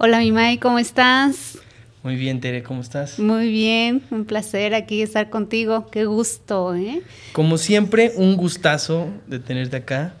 [0.00, 1.58] Hola, mi May, ¿cómo estás?
[2.04, 3.18] Muy bien, Tere, ¿cómo estás?
[3.18, 5.88] Muy bien, un placer aquí estar contigo.
[5.90, 7.02] Qué gusto, ¿eh?
[7.32, 10.14] Como siempre, un gustazo de tenerte acá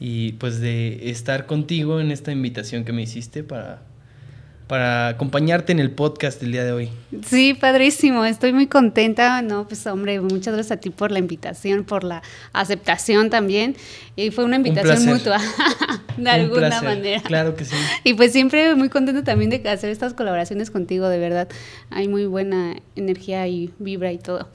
[0.00, 3.82] y pues de estar contigo en esta invitación que me hiciste para
[4.66, 6.90] para acompañarte en el podcast del día de hoy.
[7.26, 11.84] Sí, padrísimo, estoy muy contenta, no, pues hombre, muchas gracias a ti por la invitación,
[11.84, 12.22] por la
[12.52, 13.76] aceptación también,
[14.16, 15.38] y fue una invitación mutua,
[16.16, 17.20] de alguna manera.
[17.22, 17.76] Claro que sí.
[18.04, 21.48] Y pues siempre muy contenta también de hacer estas colaboraciones contigo, de verdad,
[21.90, 24.48] hay muy buena energía y vibra y todo.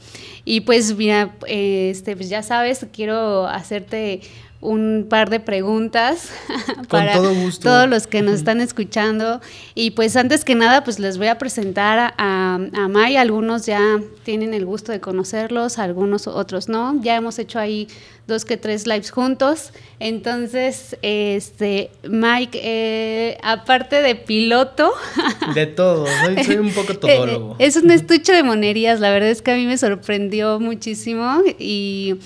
[0.43, 4.21] Y pues mira, este, pues ya sabes, quiero hacerte
[4.61, 6.29] un par de preguntas
[6.89, 9.39] para todos los que nos están escuchando.
[9.73, 13.19] Y pues antes que nada, pues les voy a presentar a, a.
[13.19, 17.01] Algunos ya tienen el gusto de conocerlos, algunos otros no.
[17.01, 17.87] Ya hemos hecho ahí
[18.27, 19.71] dos que tres lives juntos.
[19.99, 24.91] Entonces, este, Mike, eh, aparte de piloto.
[25.55, 26.05] De todo,
[26.45, 27.55] soy, un poco todólogo.
[27.59, 32.17] es un estuche de monerías, la verdad es que a mí me sorprendió muchísimo y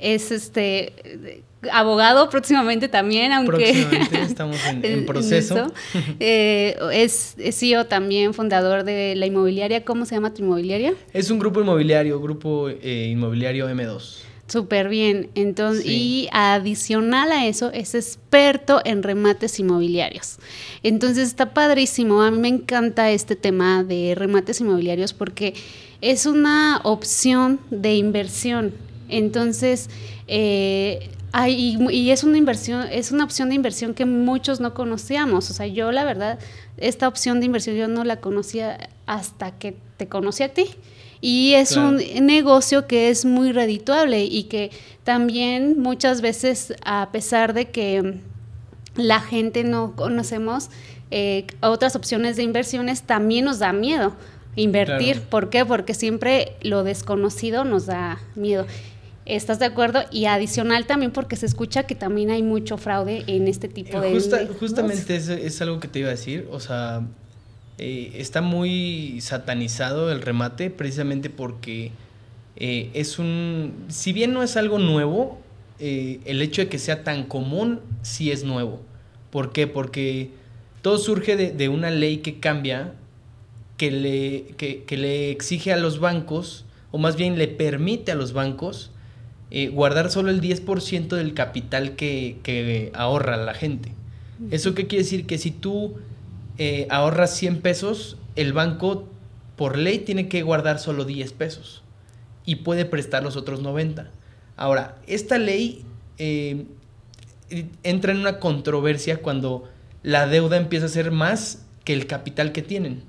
[0.00, 5.72] es este abogado próximamente también, aunque próximamente estamos en, proceso.
[6.20, 9.84] Eh, es, CEO también, fundador de la inmobiliaria.
[9.84, 10.94] ¿Cómo se llama tu inmobiliaria?
[11.12, 14.22] Es un grupo inmobiliario, grupo eh, inmobiliario M2.
[14.48, 15.30] Súper bien.
[15.34, 20.38] Entonces, y adicional a eso, es experto en remates inmobiliarios.
[20.82, 22.22] Entonces está padrísimo.
[22.22, 25.54] A mí me encanta este tema de remates inmobiliarios porque
[26.00, 28.74] es una opción de inversión.
[29.08, 29.88] Entonces,
[30.26, 31.08] eh,
[31.48, 35.50] y, es una inversión, es una opción de inversión que muchos no conocíamos.
[35.50, 36.38] O sea, yo la verdad,
[36.76, 40.66] esta opción de inversión yo no la conocía hasta que te conocí a ti.
[41.20, 44.72] Y es un negocio que es muy redituable y que
[45.04, 48.18] también muchas veces, a pesar de que
[48.96, 50.68] la gente no conocemos
[51.12, 54.16] eh, otras opciones de inversiones, también nos da miedo
[54.56, 55.22] invertir.
[55.22, 55.64] ¿Por qué?
[55.64, 58.66] Porque siempre lo desconocido nos da miedo.
[59.24, 60.00] ¿Estás de acuerdo?
[60.10, 64.18] Y adicional también porque se escucha que también hay mucho fraude en este tipo de...
[64.58, 67.06] justamente es, es, algo que te iba a decir, o sea,
[67.78, 71.92] eh, está muy satanizado el remate precisamente porque
[72.56, 73.86] eh, es un...
[73.88, 75.38] Si bien no es algo nuevo,
[75.78, 78.80] eh, el hecho de que sea tan común sí es nuevo.
[79.30, 79.68] ¿Por qué?
[79.68, 80.30] Porque
[80.82, 82.92] todo surge de, de una ley que cambia,
[83.76, 88.16] que le, que, que le exige a los bancos, o más bien le permite a
[88.16, 88.90] los bancos,
[89.54, 93.92] eh, guardar solo el 10% del capital que, ahorra la gente.
[94.50, 95.26] ¿Eso qué quiere decir?
[95.26, 95.96] Que si tú
[96.56, 99.06] eh, ahorras 100 pesos, el banco
[99.56, 101.82] por ley tiene que guardar solo 10 pesos
[102.46, 104.10] y puede prestar los otros 90.
[104.56, 105.84] Ahora, esta ley
[106.16, 106.64] eh,
[107.82, 109.68] entra en una controversia cuando
[110.02, 113.02] la deuda empieza a ser más que el capital que tienen.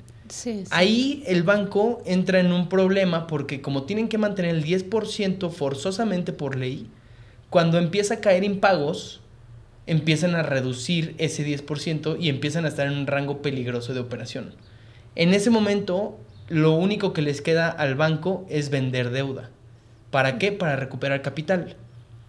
[0.71, 6.33] Ahí el banco entra en un problema porque como tienen que mantener el 10% forzosamente
[6.33, 6.89] por ley,
[7.49, 9.21] cuando empieza a caer impagos,
[9.85, 14.55] empiezan a reducir ese 10% y empiezan a estar en un rango peligroso de operación.
[15.15, 16.17] En ese momento,
[16.49, 19.51] lo único que les queda al banco es vender deuda.
[20.09, 20.51] ¿Para qué?
[20.51, 21.75] Para recuperar capital.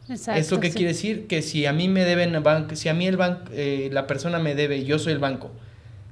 [0.09, 1.27] Exacto, ¿Eso qué quiere decir?
[1.27, 2.35] Que si a mí me deben,
[2.75, 5.51] si a mí el banco, eh, la persona me debe, yo soy el banco,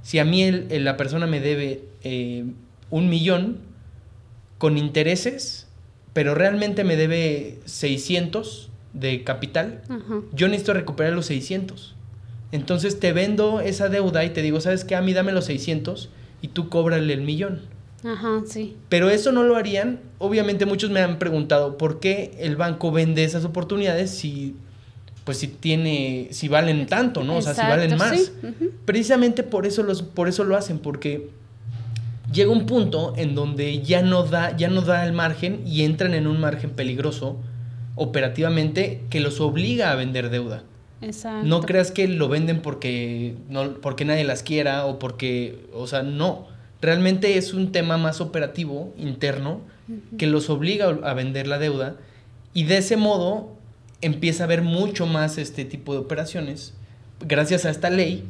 [0.02, 2.44] si a mí la persona me debe eh,
[2.90, 3.58] un millón
[4.58, 5.68] con intereses,
[6.12, 9.82] pero realmente me debe 600 de capital,
[10.32, 11.94] yo necesito recuperar los 600.
[12.52, 14.94] Entonces te vendo esa deuda y te digo, ¿sabes qué?
[14.94, 16.10] A mí dame los 600
[16.42, 17.62] y tú cóbrale el millón.
[18.04, 18.76] Ajá, sí.
[18.88, 20.00] Pero eso no lo harían.
[20.18, 24.54] Obviamente muchos me han preguntado por qué el banco vende esas oportunidades si
[25.24, 27.36] pues si tiene, si valen tanto, ¿no?
[27.36, 28.32] o sea, si valen más.
[28.84, 31.30] Precisamente por eso, los, por eso lo hacen, porque
[32.32, 36.14] llega un punto en donde ya no da, ya no da el margen y entran
[36.14, 37.36] en un margen peligroso
[37.94, 40.64] operativamente que los obliga a vender deuda.
[41.02, 41.46] Exacto.
[41.46, 46.02] No creas que lo venden porque, no, porque nadie las quiera o porque, o sea,
[46.02, 46.46] no.
[46.80, 49.60] Realmente es un tema más operativo, interno,
[50.16, 51.96] que los obliga a vender la deuda
[52.54, 53.56] y de ese modo
[54.02, 56.74] empieza a haber mucho más este tipo de operaciones
[57.20, 58.24] gracias a esta ley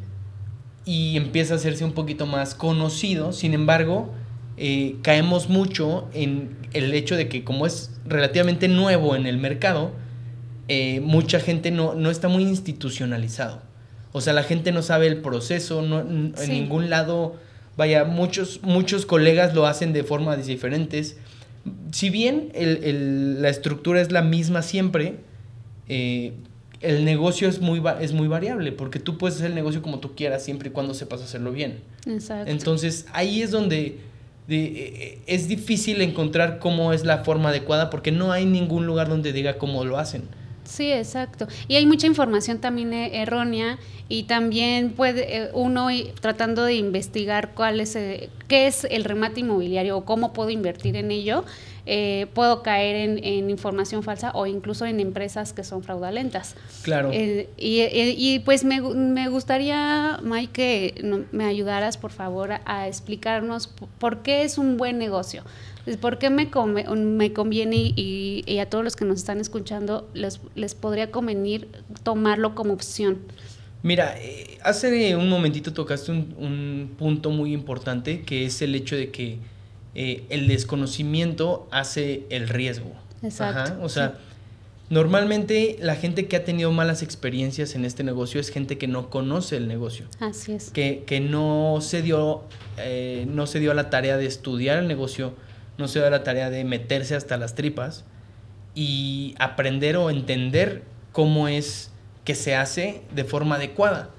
[0.84, 3.32] y empieza a hacerse un poquito más conocido.
[3.32, 4.12] Sin embargo,
[4.56, 9.92] eh, caemos mucho en el hecho de que como es relativamente nuevo en el mercado,
[10.68, 13.62] eh, mucha gente no, no, está muy institucionalizado.
[14.12, 17.36] O sea, la gente no sabe el proceso, no, en ningún lado,
[17.76, 21.16] vaya, muchos, muchos colegas lo hacen de formas diferentes.
[21.92, 25.16] Si bien el, el, la estructura es la misma siempre,
[25.94, 26.32] eh,
[26.80, 30.14] el negocio es muy, es muy variable, porque tú puedes hacer el negocio como tú
[30.14, 31.80] quieras, siempre y cuando sepas hacerlo bien.
[32.06, 32.50] Exacto.
[32.50, 33.98] Entonces, ahí es donde
[34.48, 39.34] eh, es difícil encontrar cómo es la forma adecuada, porque no hay ningún lugar donde
[39.34, 40.22] diga cómo lo hacen.
[40.64, 41.46] Sí, exacto.
[41.68, 43.78] Y hay mucha información también eh, errónea
[44.08, 45.88] y también puede eh, uno
[46.20, 47.98] tratando de investigar cuál es
[48.48, 51.44] qué es el remate inmobiliario o cómo puedo invertir en ello
[51.84, 56.54] eh, puedo caer en, información falsa o incluso en empresas que son fraudulentas.
[56.82, 57.10] Claro.
[57.12, 63.68] Eh, y, pues me, me, gustaría, Mike, que me ayudaras, por favor, a, explicarnos
[63.98, 65.42] por qué es un buen negocio.
[65.84, 66.48] Pues, ¿Por qué me,
[66.96, 71.68] me conviene y, a todos los que nos están escuchando les, les podría convenir
[72.04, 73.18] tomarlo como opción?
[73.82, 78.94] Mira, eh, hace un momentito tocaste un, un punto muy importante que es el hecho
[78.94, 79.38] de que
[79.94, 82.92] eh, el desconocimiento hace el riesgo.
[83.22, 83.82] Exacto.
[83.82, 84.18] O sea,
[84.90, 89.10] normalmente la gente que ha tenido malas experiencias en este negocio es gente que no
[89.10, 90.06] conoce el negocio.
[90.20, 90.70] Así es.
[90.70, 92.42] Que, que no, se dio,
[92.78, 95.34] eh, no se dio a la tarea de estudiar el negocio,
[95.78, 98.04] no se dio a la tarea de meterse hasta las tripas
[98.74, 101.90] y aprender o entender cómo es
[102.24, 104.10] que se hace de forma adecuada.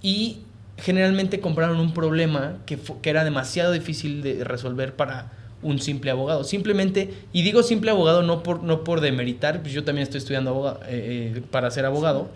[0.00, 0.42] Y
[0.78, 5.32] generalmente compraron un problema que, que era demasiado difícil de resolver para
[5.62, 6.44] un simple abogado.
[6.44, 10.80] Simplemente, y digo simple abogado no por, no por demeritar, pues yo también estoy estudiando
[10.86, 12.30] eh, eh, para ser abogado,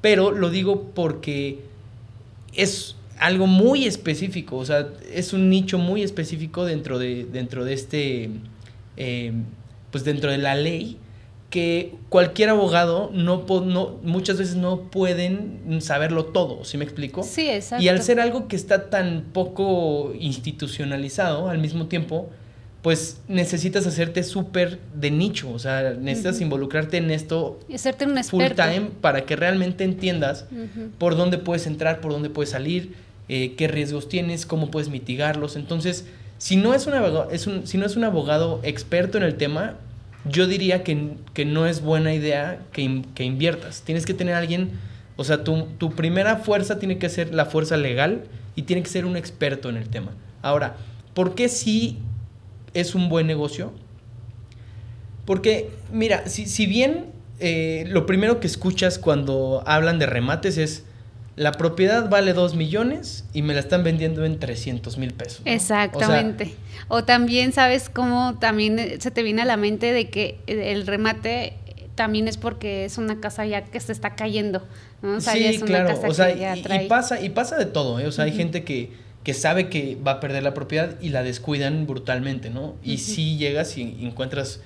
[0.00, 1.60] pero lo digo porque
[2.54, 7.72] es algo muy específico, o sea, es un nicho muy específico dentro de, dentro de
[7.72, 8.30] este,
[8.96, 9.32] eh,
[9.90, 10.98] pues dentro de la ley
[11.50, 17.22] que cualquier abogado no, no muchas veces no pueden saberlo todo, ¿sí me explico?
[17.22, 17.82] Sí, exacto.
[17.82, 22.28] Y al ser algo que está tan poco institucionalizado al mismo tiempo,
[22.82, 28.22] pues necesitas hacerte súper de nicho, o sea, necesitas involucrarte en esto y hacerte un
[28.22, 30.44] full time para que realmente entiendas
[30.98, 32.94] por dónde puedes entrar, por dónde puedes salir,
[33.28, 35.56] eh, qué riesgos tienes, cómo puedes mitigarlos.
[35.56, 36.06] Entonces,
[36.38, 39.36] si no es un abogado, es un, si no es un abogado experto en el
[39.36, 39.76] tema,
[40.24, 43.82] yo diría que, que no es buena idea que, que, inviertas.
[43.82, 44.72] Tienes que tener a alguien,
[45.16, 48.24] o sea, tu, tu, primera fuerza tiene que ser la fuerza legal
[48.56, 50.12] y tiene que ser un experto en el tema.
[50.42, 50.76] Ahora,
[51.14, 51.98] ¿por qué sí
[52.74, 53.72] es un buen negocio?
[55.24, 57.06] Porque, mira, si, si bien
[57.40, 60.84] eh, lo primero que escuchas cuando hablan de remates es
[61.38, 65.42] la propiedad vale 2 millones y me la están vendiendo en 300 mil pesos.
[65.44, 66.54] Exactamente.
[66.88, 70.86] O, también sabes cómo también eh, se te viene a la mente de que el
[70.86, 71.54] remate
[71.94, 74.66] también es porque es una casa ya que se está cayendo.
[75.00, 75.20] ¿no?
[75.20, 75.98] sí, claro.
[76.06, 78.00] o sea, y, pasa, y pasa de todo.
[78.00, 78.06] ¿eh?
[78.06, 78.90] O sea, hay gente que,
[79.22, 82.74] que sabe que va a perder la propiedad y la descuidan brutalmente, ¿no?
[82.82, 84.60] Y si llegas y encuentras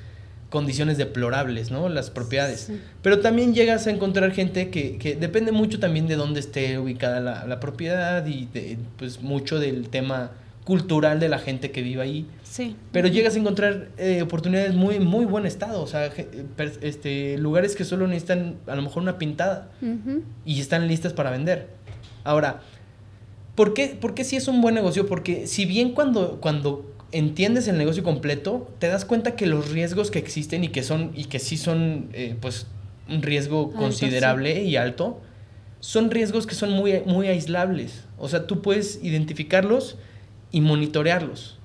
[0.53, 1.89] condiciones deplorables, ¿no?
[1.89, 2.71] Las propiedades.
[3.01, 7.21] Pero también llegas a encontrar gente que, que, depende mucho también de dónde esté ubicada
[7.21, 10.33] la, la, propiedad y de, pues mucho del tema
[10.65, 12.27] cultural de la gente que vive ahí.
[12.45, 12.77] Sí.
[12.93, 16.13] Pero llegas a encontrar eh, oportunidades muy, muy buen estado, o sea,
[16.83, 19.71] este, lugares que solo necesitan a lo mejor una pintada
[20.45, 21.69] y están listas para vender.
[22.25, 22.61] Ahora,
[23.55, 25.07] ¿por qué, ¿por qué sí es un buen negocio?
[25.07, 30.11] Porque si bien cuando, cuando entiendes el negocio completo, te das cuenta que los riesgos
[30.11, 32.67] que existen y que son, y que sí son, eh, pues,
[33.09, 35.21] un riesgo considerable y alto,
[35.81, 38.05] son riesgos que son muy, muy aislables.
[38.19, 39.99] O sea, tú puedes identificarlos
[40.51, 41.59] y monitorearlos.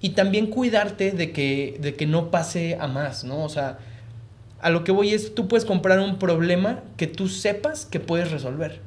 [0.00, 3.44] Y también cuidarte de que, de que no pase a más, ¿no?
[3.44, 3.78] O sea,
[4.60, 8.30] a lo que voy es, tú puedes comprar un problema que tú sepas que puedes
[8.30, 8.80] resolver.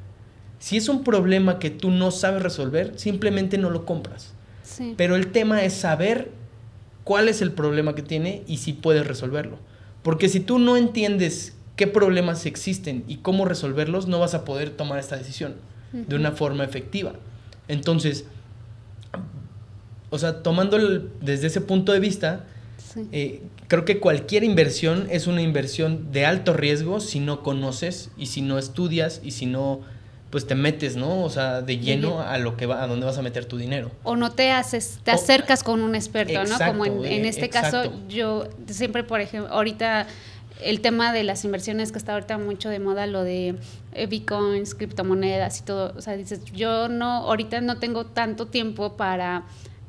[0.58, 4.35] Si es un problema que tú no sabes resolver, simplemente no lo compras.
[4.96, 6.30] Pero el tema es saber
[7.04, 9.58] cuál es el problema que tiene y si puedes resolverlo.
[10.02, 14.70] Porque si tú no entiendes qué problemas existen y cómo resolverlos, no vas a poder
[14.70, 15.54] tomar esta decisión
[15.92, 17.14] de una forma efectiva.
[17.68, 18.26] Entonces,
[20.10, 20.78] o sea, tomando
[21.20, 22.44] desde ese punto de vista,
[23.12, 28.26] eh, creo que cualquier inversión es una inversión de alto riesgo si no conoces y
[28.26, 29.80] si no estudias y si no
[30.36, 31.22] pues te metes, ¿no?
[31.22, 33.90] O sea, de lleno a lo que va, a dónde vas a meter tu dinero.
[34.02, 36.58] O no te haces, te acercas con un experto, ¿no?
[36.58, 40.06] Como en, eh, este caso, yo siempre, por ejemplo, ahorita
[40.60, 43.54] el tema de las inversiones que está ahorita mucho de moda, lo de
[43.94, 48.94] eh, bitcoins, criptomonedas y todo, o sea, dices, yo no, ahorita no tengo tanto tiempo
[48.98, 49.44] para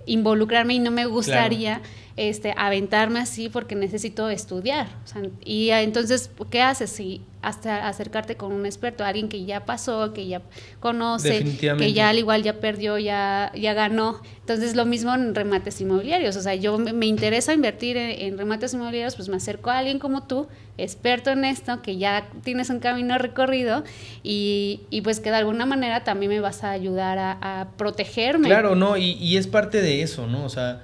[0.06, 1.82] involucrarme y no me gustaría
[2.18, 4.88] este, aventarme así porque necesito estudiar.
[5.06, 6.90] O sea, y entonces, ¿qué haces?
[6.90, 10.42] Si hasta acercarte con un experto, alguien que ya pasó, que ya
[10.80, 14.20] conoce, que ya al igual ya perdió, ya, ya ganó.
[14.40, 19.16] Entonces lo mismo en remates inmobiliarios, o sea, yo me, interesa invertir en, remates inmobiliarios,
[19.16, 20.48] pues me acerco a alguien como tú,
[20.80, 23.84] experto en esto, que ya tienes un camino recorrido
[24.24, 28.48] y, y pues que de alguna manera también me vas a ayudar a, protegerme.
[28.48, 30.44] Claro, no, y, y es parte de eso, ¿no?
[30.44, 30.82] O sea,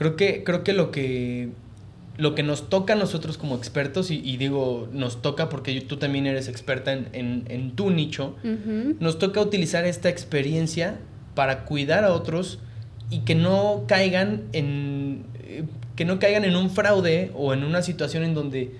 [0.00, 1.50] creo que, creo que lo que
[2.16, 6.26] lo que nos toca a nosotros como expertos, y, digo nos toca porque tú también
[6.26, 8.34] eres experta en, tu nicho,
[8.98, 10.98] nos toca utilizar esta experiencia
[11.34, 12.60] para cuidar a otros
[13.10, 15.64] y que no caigan en eh,
[15.96, 18.74] que no caigan en un fraude o en una situación en donde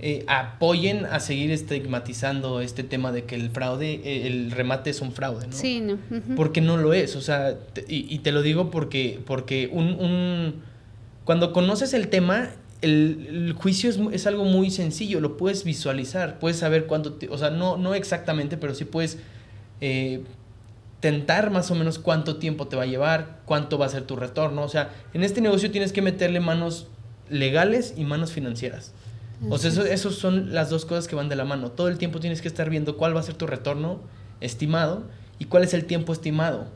[0.00, 5.00] eh, apoyen a seguir estigmatizando este tema de que el fraude, eh, el remate es
[5.00, 5.52] un fraude, ¿no?
[5.52, 5.98] Sí, no.
[6.36, 10.62] Porque no lo es, o sea, y, te lo digo porque, porque un, un,
[11.24, 12.50] cuando conoces el tema,
[12.80, 17.76] el, juicio es, algo muy sencillo, lo puedes visualizar, puedes saber cuánto, o sea, no,
[17.76, 19.18] no exactamente, pero sí puedes
[19.80, 20.22] eh,
[21.00, 24.16] tentar más o menos cuánto tiempo te va a llevar, cuánto va a ser tu
[24.16, 24.62] retorno.
[24.62, 26.86] O sea, en este negocio tienes que meterle manos
[27.30, 28.92] legales y manos financieras.
[29.50, 31.70] O sea, eso, son las dos cosas que van de la mano.
[31.70, 34.00] Todo el tiempo tienes que estar viendo cuál va a ser tu retorno
[34.40, 35.04] estimado
[35.38, 36.66] y cuál es el tiempo estimado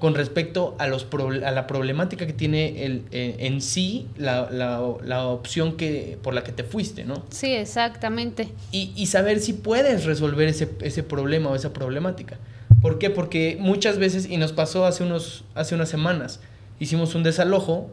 [0.00, 1.06] con respecto a, los
[1.44, 6.42] a la problemática que tiene el, eh, en sí la, la, opción que, por la
[6.42, 7.22] que te fuiste, ¿no?
[7.28, 8.48] Sí, exactamente.
[8.72, 12.38] Y, y saber si puedes resolver ese, ese, problema o esa problemática.
[12.80, 13.10] ¿Por qué?
[13.10, 16.40] Porque muchas veces, y nos pasó hace, unos, hace unas semanas,
[16.78, 17.90] hicimos un desalojo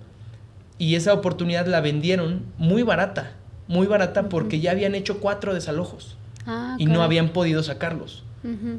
[0.78, 3.34] y esa oportunidad la vendieron muy barata,
[3.68, 8.24] muy barata porque ya habían hecho cuatro desalojos ah, y no habían podido sacarlos.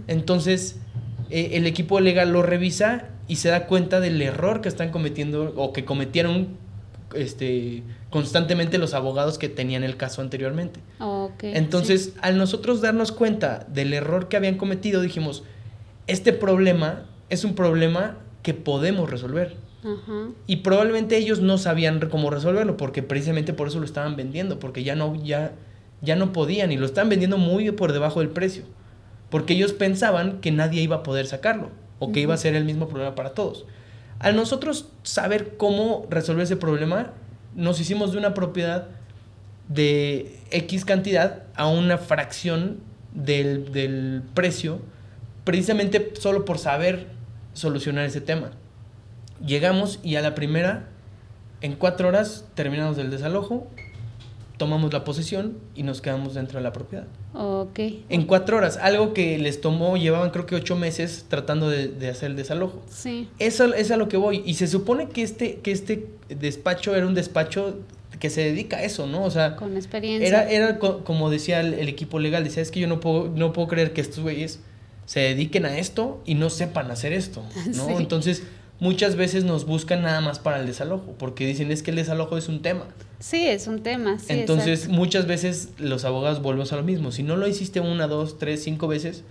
[0.07, 0.77] Entonces,
[1.29, 5.53] eh, el equipo legal lo revisa y se da cuenta del error que están cometiendo
[5.57, 6.57] o que cometieron
[7.15, 10.81] este, constantemente los abogados que tenían el caso anteriormente.
[11.43, 15.45] Entonces, al nosotros darnos cuenta del error que habían cometido, dijimos,
[16.07, 19.57] este problema es un problema que podemos resolver.
[20.47, 24.83] Y probablemente ellos no sabían cómo resolverlo, porque precisamente por eso lo estaban vendiendo, porque
[24.83, 25.53] ya no, ya,
[26.01, 28.65] ya no podían y lo estaban vendiendo muy por debajo del precio,
[29.31, 31.71] porque ellos pensaban que nadie iba a poder sacarlo
[32.01, 33.67] o que iba a ser el mismo problema para todos.
[34.19, 37.13] Al nosotros saber cómo resolver ese problema,
[37.55, 38.89] nos hicimos de una propiedad
[39.69, 42.79] de X cantidad a una fracción
[43.15, 44.81] del, del precio,
[45.45, 47.07] precisamente solo por saber
[47.53, 48.51] solucionar ese tema.
[49.45, 50.89] Llegamos y a la primera,
[51.61, 53.67] en cuatro horas, terminamos el desalojo,
[54.59, 57.07] tomamos la posesión y nos quedamos dentro de la propiedad.
[57.35, 57.79] Ok.
[58.09, 62.31] En cuatro horas, algo que les tomó, llevaban creo que ocho meses tratando de, hacer
[62.31, 62.83] el desalojo.
[62.91, 63.29] Sí.
[63.39, 64.43] Eso es a lo que voy.
[64.45, 67.79] Y se supone que este, que este despacho era un despacho
[68.19, 69.25] que se dedica a eso, ¿no?
[69.25, 70.27] O sea, con experiencia.
[70.27, 73.69] Era, era como decía el, equipo legal, decía, es que yo no puedo, no puedo
[73.69, 74.61] creer que estos güeyes
[75.07, 77.43] se dediquen a esto y no sepan hacer esto,
[77.75, 77.89] ¿no?
[77.99, 78.43] Entonces,
[78.81, 82.37] muchas veces nos buscan nada más para el desalojo, porque dicen es que el desalojo
[82.37, 82.87] es un tema.
[83.19, 84.19] Sí, es un tema.
[84.19, 87.11] Sí, Entonces, muchas veces los abogados volvemos a lo mismo.
[87.11, 89.25] Si no lo hiciste una, dos, tres, cinco veces,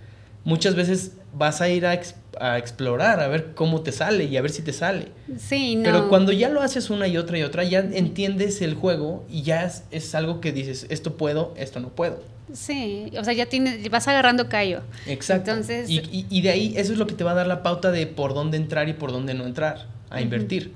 [0.48, 2.00] muchas veces vas a ir a,
[2.40, 5.08] a explorar, a ver cómo te sale y a ver si te sale.
[5.36, 5.82] Sí, no.
[5.82, 9.42] Pero cuando ya lo haces una y otra y otra, ya entiendes el juego y
[9.42, 12.22] ya es, es algo que dices, esto puedo, esto no puedo.
[12.50, 14.80] Sí, o sea, ya tienes, vas agarrando callo.
[15.06, 15.50] Exacto.
[15.50, 15.90] Entonces...
[15.90, 18.06] Y, y, de ahí, eso es lo que te va a dar la pauta de
[18.06, 20.72] por dónde entrar y por dónde no entrar a invertir.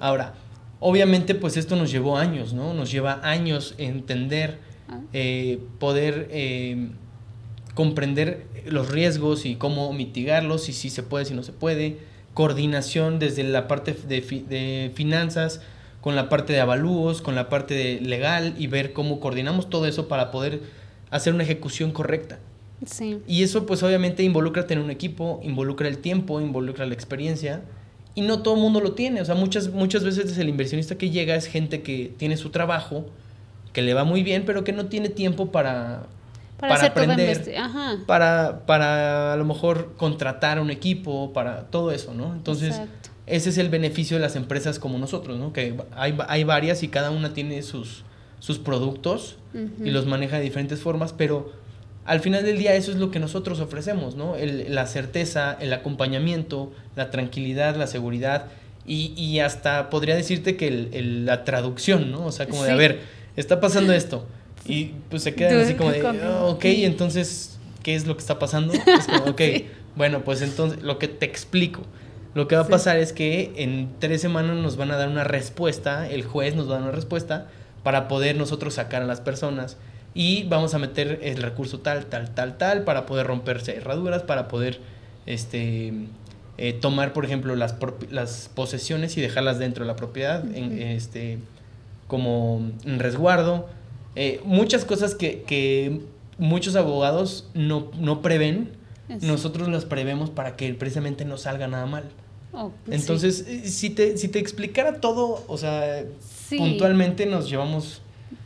[0.00, 0.34] Ahora,
[0.80, 2.74] obviamente, pues esto nos llevó años, ¿no?
[2.74, 5.00] Nos lleva años entender, ah.
[5.14, 6.90] eh, poder eh,
[7.74, 11.98] comprender los riesgos y cómo mitigarlos, y si se puede, si no se puede.
[12.32, 15.60] Coordinación desde la parte de, de finanzas,
[16.00, 19.86] con la parte de avalúos, con la parte de legal y ver cómo coordinamos todo
[19.86, 20.60] eso para poder
[21.10, 22.38] hacer una ejecución correcta.
[22.84, 23.20] Sí.
[23.26, 27.62] Y eso pues obviamente involucra tener un equipo, involucra el tiempo, involucra la experiencia
[28.14, 29.20] y no todo el mundo lo tiene.
[29.20, 33.06] O sea, muchas, muchas veces el inversionista que llega es gente que tiene su trabajo,
[33.72, 36.06] que le va muy bien, pero que no tiene tiempo para,
[36.68, 37.54] para, aprender,
[38.06, 42.32] Para, para a lo mejor contratar un equipo, para todo eso, ¿no?
[42.32, 42.80] Entonces,
[43.26, 45.52] ese es el beneficio de las empresas como nosotros, ¿no?
[45.52, 48.04] Que hay, hay varias y cada una tiene sus,
[48.38, 49.36] sus productos
[49.82, 51.52] y los maneja de diferentes formas, pero
[52.04, 54.36] al final del día eso es lo que nosotros ofrecemos, ¿no?
[54.36, 58.46] El, la certeza, el acompañamiento, la tranquilidad, la seguridad
[58.86, 62.26] y, y hasta podría decirte que el, la traducción, ¿no?
[62.26, 63.00] O sea, como de, a ver,
[63.36, 64.26] está pasando esto
[64.66, 68.38] y pues se quedan así como de, oh, ok, entonces, ¿qué es lo que está
[68.38, 68.72] pasando?
[68.86, 69.40] Es como, ok,
[69.96, 71.82] bueno, pues entonces lo que te explico.
[72.34, 75.22] Lo que va a pasar es que en tres semanas nos van a dar una
[75.22, 77.46] respuesta, el juez nos va a dar una respuesta
[77.84, 79.76] para poder nosotros sacar a las personas
[80.14, 84.48] y vamos a meter el recurso tal, tal, tal, tal para poder romperse herraduras, para
[84.48, 84.80] poder
[85.26, 85.92] este,
[86.56, 87.76] eh, tomar, por ejemplo, las,
[88.10, 91.38] las posesiones y dejarlas dentro de la propiedad, en, este,
[92.06, 93.68] como en resguardo.
[94.16, 96.00] Eh, muchas cosas que, que,
[96.38, 98.70] muchos abogados no, no prevén,
[99.20, 102.04] nosotros las prevemos para que precisamente no salga nada mal.
[102.52, 106.04] Oh, Entonces, eh, si, te, si te explicara todo, o sea,
[106.56, 108.00] puntualmente nos llevamos...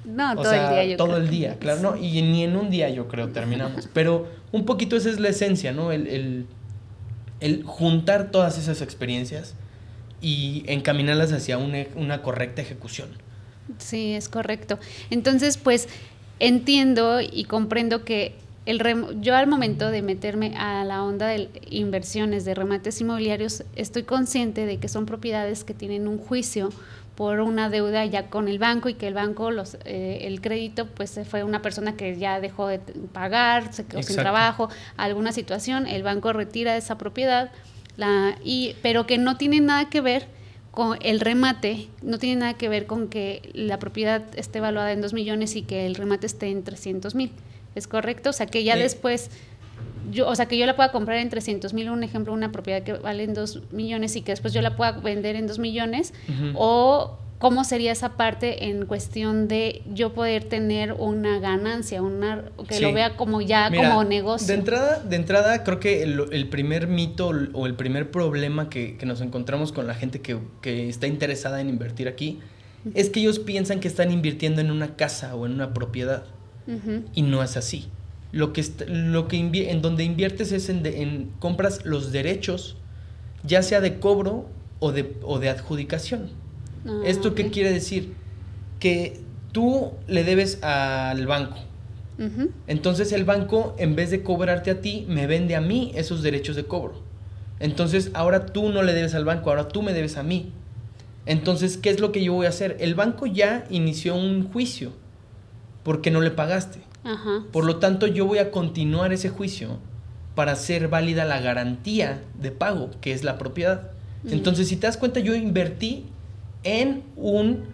[0.05, 2.89] No, todo el día yo Todo el día, claro, no, y ni en un día
[2.89, 3.89] yo creo terminamos.
[3.93, 5.93] Pero un poquito esa es la esencia, ¿no?
[5.93, 6.47] El, el,
[7.41, 9.55] el juntar todas esas experiencias
[10.23, 13.11] y encaminarlas hacia una, una correcta ejecución.
[13.77, 14.79] Sí, es correcto.
[15.11, 15.89] Entonces, pues
[16.41, 18.35] entiendo y comprendo que
[18.67, 18.83] el
[19.23, 24.67] yo al momento de meterme a la onda de inversiones de remates inmobiliarios, estoy consciente
[24.67, 26.71] de que son propiedades que tienen un juicio
[27.15, 30.87] por una deuda ya con el banco y que el banco, los, eh, el crédito,
[30.87, 35.87] pues fue una persona que ya dejó de pagar, se quedó sin trabajo, alguna situación,
[35.87, 37.51] el banco retira esa propiedad,
[37.97, 40.29] la, y, pero que no tiene nada que ver
[40.71, 45.01] con el remate, no tiene nada que ver con que la propiedad esté evaluada en
[45.01, 47.33] 2 millones y que el remate esté en 300 mil.
[47.75, 48.31] ¿Es correcto?
[48.31, 49.31] O sea, que ya después,
[50.11, 52.83] yo, o sea, que yo la pueda comprar en 300 mil, un ejemplo, una propiedad
[52.83, 56.15] que vale en 2 millones y que después yo la pueda vender en 2 millones,
[56.55, 62.80] o cómo sería esa parte en cuestión de yo poder tener una ganancia, una que
[62.80, 64.49] lo vea como ya como negocio.
[64.49, 69.21] De entrada, de entrada creo que el, primer mito o el primer problema que, nos
[69.21, 72.40] encontramos con la gente que, está interesada en invertir aquí
[72.95, 76.25] es que ellos piensan que están invirtiendo en una casa o en una propiedad
[77.14, 77.88] y no es así.
[78.30, 82.76] Lo que, lo que en donde inviertes es en, en compras los derechos,
[83.42, 84.47] ya sea de cobro
[84.80, 86.28] o de, o de adjudicación.
[86.87, 88.15] Ah, ¿Esto qué quiere decir?
[88.79, 89.21] Que
[89.53, 91.59] tú le debes al banco.
[92.67, 96.57] Entonces el banco, en vez de cobrarte a ti, me vende a mí esos derechos
[96.57, 97.01] de cobro.
[97.61, 100.53] Entonces ahora tú no le debes al banco, ahora tú me debes a mí.
[101.27, 102.77] Entonces, ¿qué es lo que yo voy a hacer?
[102.81, 104.93] El banco ya inició un juicio
[105.83, 106.81] porque no le pagaste.
[107.53, 109.79] Por lo tanto, yo voy a continuar ese juicio
[110.35, 113.91] para hacer válida la garantía de pago, que es la propiedad.
[114.29, 116.07] Entonces, si te das cuenta, yo invertí
[116.62, 117.64] en un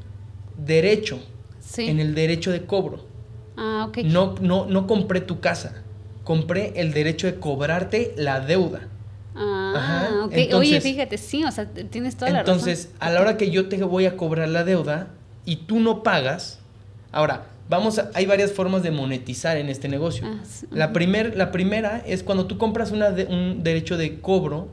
[0.56, 1.18] derecho,
[1.76, 3.04] en el derecho de cobro.
[3.56, 3.98] Ah, ok.
[4.04, 5.82] No, no, no compré tu casa,
[6.24, 8.88] compré el derecho de cobrarte la deuda.
[9.36, 10.54] Ah, ok.
[10.54, 12.54] Oye, fíjate, sí, o sea, tienes toda la razón.
[12.54, 15.08] Entonces, a la hora que yo te voy a cobrar la deuda
[15.44, 16.60] y tú no pagas,
[17.10, 20.26] ahora, vamos a, hay varias formas de monetizar en este negocio.
[20.26, 24.68] Ah, la, primer, la primera es cuando tú compras una un derecho de cobro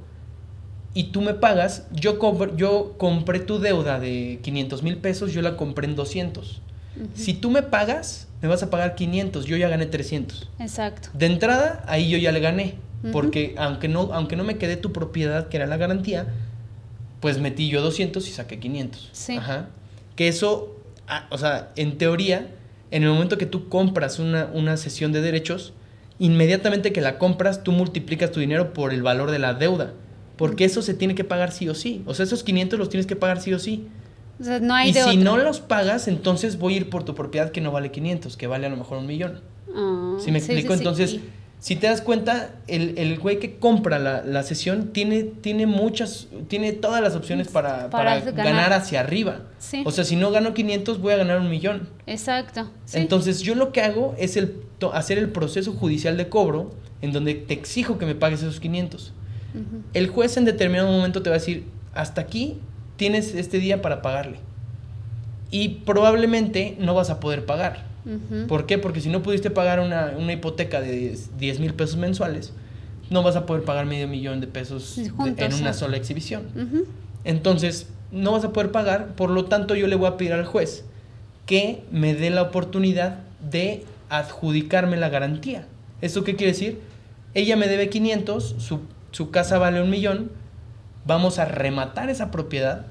[0.93, 2.17] y tú me pagas, yo,
[2.55, 6.61] yo compré tu deuda de 500 mil pesos, yo la compré en 200.
[7.15, 10.49] Si tú me pagas, me vas a pagar 500, yo ya gané 300.
[10.59, 11.09] Exacto.
[11.13, 12.75] De entrada, ahí yo ya le gané,
[13.11, 16.27] porque aunque no, aunque no me quedé tu propiedad, que era la garantía,
[17.21, 19.09] pues metí yo 200 y saqué 500.
[19.13, 19.37] Sí.
[19.37, 19.69] Ajá.
[20.15, 20.75] Que eso,
[21.07, 22.47] ah, o sea, en teoría,
[22.91, 25.73] en el momento que tú compras una, una sesión de derechos,
[26.19, 29.93] inmediatamente que la compras, tú multiplicas tu dinero por el valor de la deuda.
[30.41, 32.01] Porque eso se tiene que pagar sí o sí.
[32.07, 33.87] O sea, esos 500 los tienes que pagar sí o sí.
[34.39, 37.13] O sea, no hay y si no los pagas, entonces voy a ir por tu
[37.13, 39.41] propiedad que no vale 500, que vale a lo mejor un millón.
[39.71, 40.73] Ah, ¿Sí me explico?
[40.73, 41.19] entonces,
[41.59, 46.27] si te das cuenta, el, el güey que compra la, la, sesión tiene, tiene muchas,
[46.47, 48.73] tiene todas las opciones para, para, ganar.
[48.73, 49.41] hacia arriba.
[49.85, 51.87] O sea, si no gano 500, voy a ganar un millón.
[52.07, 52.67] Exacto.
[52.93, 54.55] Entonces, yo lo que hago es el,
[54.91, 56.71] hacer el proceso judicial de cobro
[57.03, 59.13] en donde te exijo que me pagues esos 500.
[59.93, 62.57] El juez en determinado momento te va a decir, hasta aquí
[62.95, 64.39] tienes este día para pagarle.
[65.49, 67.85] Y probablemente no vas a poder pagar.
[68.47, 68.77] ¿Por qué?
[68.77, 72.53] Porque si no pudiste pagar una, hipoteca de 10 mil pesos mensuales,
[73.09, 76.43] no vas a poder pagar medio millón de pesos en una sola exhibición.
[77.23, 80.45] Entonces, no vas a poder pagar, por lo tanto yo le voy a pedir al
[80.45, 80.85] juez
[81.45, 85.67] que me dé la oportunidad de adjudicarme la garantía.
[86.01, 86.79] ¿Eso qué quiere decir?
[87.33, 90.31] Ella me debe 500, su su casa vale un millón,
[91.05, 92.85] vamos a rematar esa propiedad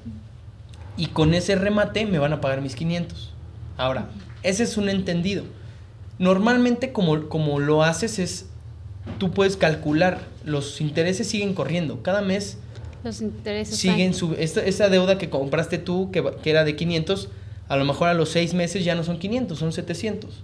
[0.97, 3.33] y con ese remate me van a pagar mis 500.
[3.77, 4.09] Ahora,
[4.43, 5.43] ese es un entendido.
[6.19, 8.45] Normalmente como, como lo haces es,
[9.17, 12.57] tú puedes calcular, los intereses siguen corriendo, cada mes
[13.03, 17.29] los intereses siguen su, esa deuda que compraste tú, que, era de 500,
[17.67, 20.43] a lo mejor a los seis meses ya no son 500, son 700.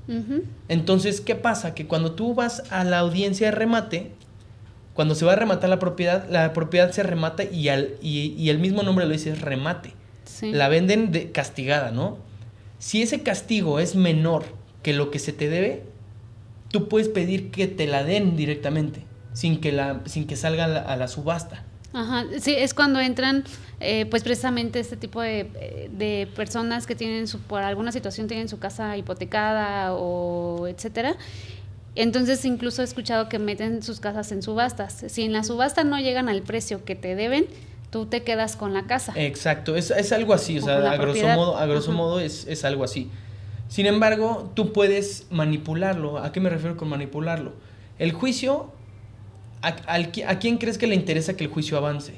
[0.67, 1.75] Entonces, ¿qué pasa?
[1.75, 4.11] Que cuando tú vas a la audiencia de remate,
[4.97, 8.57] cuando se va a rematar la propiedad, la propiedad se remata y, al, y, el
[8.57, 9.93] mismo nombre lo dice, es remate.
[10.41, 12.17] La venden de, castigada, ¿no?
[12.79, 14.45] Si ese castigo es menor
[14.81, 15.83] que lo que se te debe,
[16.71, 20.95] tú puedes pedir que te la den directamente, sin que, la, sin que salga a
[20.95, 21.63] la, subasta.
[21.93, 23.43] Ajá, sí, es cuando entran,
[23.79, 28.49] eh, pues precisamente este tipo de, de, personas que tienen su, por alguna situación tienen
[28.49, 31.17] su casa hipotecada o etcétera.
[31.97, 35.03] Entonces incluso he escuchado que meten sus casas en subastas.
[35.07, 37.47] Si en la subasta no llegan al precio que te deben,
[37.89, 39.13] tú te quedas con la casa.
[39.15, 42.63] Exacto, es, es algo así, o, sea, a grosso modo, a grosso modo es, es
[42.65, 43.09] algo así.
[43.67, 46.19] Sin embargo, tú puedes manipularlo.
[46.19, 47.53] ¿A qué me refiero con manipularlo?
[47.99, 48.71] El juicio,
[49.61, 52.13] ¿a, quién crees que le interesa que el juicio avance?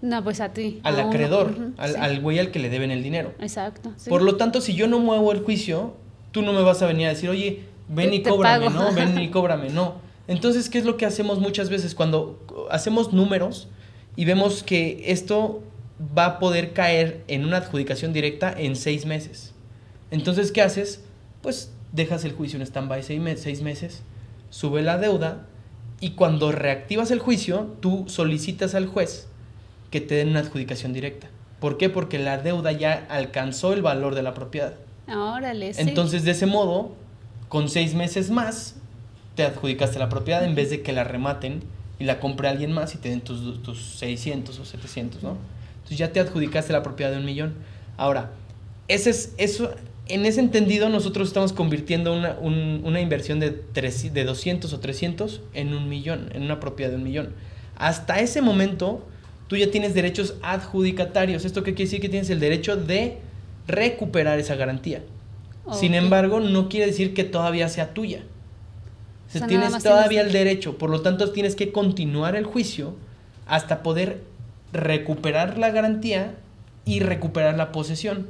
[0.00, 0.80] No, pues a ti.
[0.84, 3.34] Al acreedor, al, güey al que le deben el dinero.
[3.40, 3.92] Exacto.
[4.08, 5.96] Por lo tanto, si yo no muevo el juicio,
[6.30, 8.92] tú no me vas a venir a decir, oye, ven y cóbrame, ¿no?
[8.92, 9.94] Ven y cóbrame, no.
[10.26, 11.94] Entonces, ¿qué es lo que hacemos muchas veces?
[11.94, 12.38] Cuando
[12.70, 13.68] hacemos números
[14.14, 15.62] y vemos que esto
[16.16, 19.52] va a poder caer en una adjudicación directa en seis meses.
[20.10, 21.02] Entonces, ¿qué haces?
[21.42, 24.02] Pues dejas el juicio en stand-by seis, meses,
[24.50, 25.46] sube la deuda
[26.00, 29.26] y cuando reactivas el juicio, tú solicitas al juez
[29.90, 31.28] que te den una adjudicación directa.
[31.60, 31.88] ¿Por qué?
[31.88, 34.74] Porque la deuda ya alcanzó el valor de la propiedad.
[35.08, 35.80] Órale, sí.
[35.80, 36.92] Entonces, de ese modo,
[37.48, 38.76] con seis meses más,
[39.34, 41.62] te adjudicaste la propiedad en vez de que la rematen
[41.98, 45.36] y la compre alguien más y te den tus, tus 600 o 700, ¿no?
[45.76, 47.54] Entonces ya te adjudicaste la propiedad de un millón.
[47.96, 48.30] Ahora,
[48.88, 49.70] ese es, eso,
[50.08, 55.74] en ese entendido, nosotros estamos convirtiendo una, una inversión de, de 200 o 300 en
[55.74, 57.34] un millón, en una propiedad de un millón.
[57.76, 59.06] Hasta ese momento,
[59.46, 61.44] tú ya tienes derechos adjudicatarios.
[61.44, 62.00] ¿Esto qué quiere decir?
[62.00, 63.18] Que tienes el derecho de
[63.66, 65.02] recuperar esa garantía.
[65.72, 68.22] Sin embargo, no quiere decir que todavía sea tuya.
[69.46, 72.94] tienes todavía el derecho, por lo tanto tienes que continuar el juicio
[73.46, 74.22] hasta poder
[74.72, 76.34] recuperar la garantía
[76.84, 78.26] y recuperar la posesión.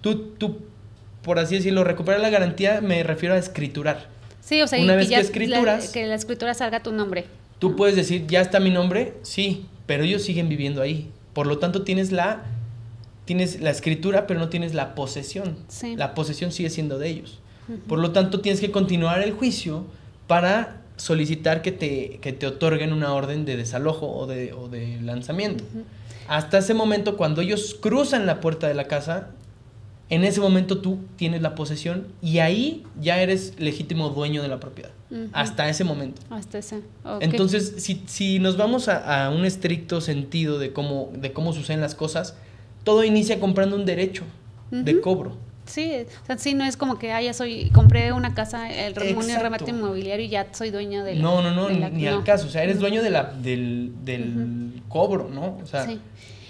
[0.00, 0.58] Tú, tú
[1.22, 4.08] por así decirlo, recuperar la garantía me refiero a escriturar.
[4.40, 7.26] Sí, o sea, Una vez que, escrituras, que la escritura salga tu nombre.
[7.58, 11.10] Tú puedes decir, ya está mi nombre, sí, pero ellos siguen viviendo ahí.
[11.32, 12.42] Por lo tanto, tienes la,
[13.32, 15.56] tienes la escritura, pero no tienes la posesión.
[15.96, 17.38] La posesión sigue siendo de ellos.
[17.88, 19.86] Por lo tanto, tienes que continuar el juicio
[20.26, 25.00] para solicitar que te, que te otorguen una orden de desalojo o de, o de
[25.00, 25.64] lanzamiento.
[26.28, 29.30] Hasta ese momento, cuando ellos cruzan la puerta de la casa,
[30.10, 34.60] en ese momento tú tienes la posesión y ahí ya eres legítimo dueño de la
[34.60, 34.90] propiedad.
[35.32, 36.20] Hasta ese momento.
[36.28, 36.82] Hasta ese.
[37.20, 41.94] Entonces, si, si, nos vamos a, un estricto sentido de cómo, de cómo suceden las
[41.94, 42.36] cosas,
[42.84, 44.24] todo inicia comprando un derecho
[44.70, 45.36] de cobro.
[45.64, 45.92] Sí,
[46.22, 49.38] o sea, sí, no es como que, ah, ya soy, compré una casa, el remunio
[49.38, 52.64] remate inmobiliario y ya soy dueño de No, no, no, ni, al caso, o sea,
[52.64, 55.58] eres dueño de la, del, del cobro, ¿no?
[55.62, 56.00] O sea, sí.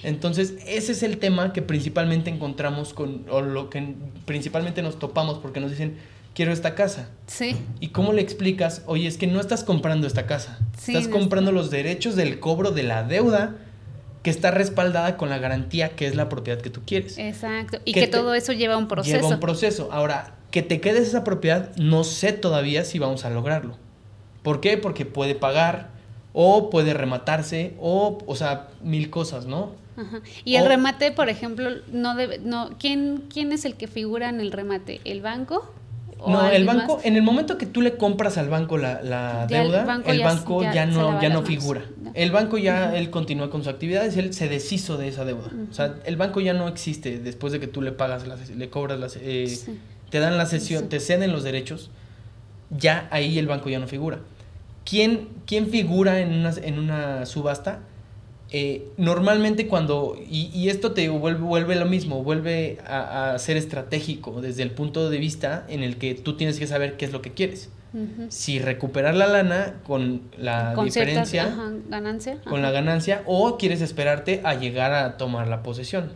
[0.02, 5.38] Entonces, ese es el tema que principalmente encontramos con, o lo que principalmente nos topamos
[5.38, 5.96] porque nos dicen,
[6.34, 7.08] quiero esta casa.
[7.26, 7.56] Sí.
[7.80, 8.82] ¿Y cómo le explicas?
[8.86, 10.58] Oye, es que no estás comprando esta casa.
[10.76, 13.56] estás comprando los derechos del cobro de la deuda
[14.22, 17.18] que está respaldada con la garantía que es la propiedad que tú quieres.
[17.18, 17.78] Exacto.
[17.84, 19.16] Y que, todo eso lleva un proceso.
[19.16, 19.88] Lleva un proceso.
[19.92, 23.76] Ahora, que te quedes esa propiedad, no sé todavía si vamos a lograrlo.
[24.42, 24.76] ¿Por qué?
[24.76, 25.90] Porque puede pagar
[26.32, 29.80] o puede rematarse o, o sea, mil cosas, ¿no?
[30.44, 34.40] Y el remate, por ejemplo, no debe, no, ¿quién, ¿quién es el que figura en
[34.40, 35.00] el remate?
[35.04, 35.70] ¿El banco?
[36.26, 40.02] No, el banco, en el momento que tú le compras al banco la, la deuda,
[40.06, 41.82] el banco, ya, no, ya no figura.
[42.14, 45.50] El banco ya, él continúa con sus actividades, él se deshizo de esa deuda.
[45.70, 48.98] O sea, el banco ya no existe después de que tú le pagas, le cobras,
[48.98, 49.58] las, eh,
[50.10, 51.90] te dan la sesión, te ceden los derechos,
[52.70, 54.20] ya ahí el banco ya no figura.
[54.84, 57.80] ¿Quién, quién figura en una, en una subasta?
[58.54, 64.62] Eh, normalmente cuando, y, esto te vuelve, vuelve, lo mismo, vuelve a, ser estratégico desde
[64.62, 67.32] el punto de vista en el que tú tienes que saber qué es lo que
[67.32, 67.70] quieres.
[68.28, 71.54] Si recuperar la lana con la diferencia,
[71.88, 76.10] ganancia, con la ganancia, o quieres esperarte a llegar a tomar la posesión.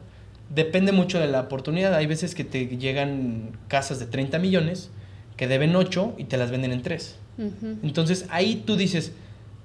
[0.49, 1.95] Depende mucho de la oportunidad.
[1.95, 4.91] Hay veces que te llegan casas de 30 millones
[5.37, 7.17] que deben 8 y te las venden en 3.
[7.83, 9.13] Entonces ahí tú dices,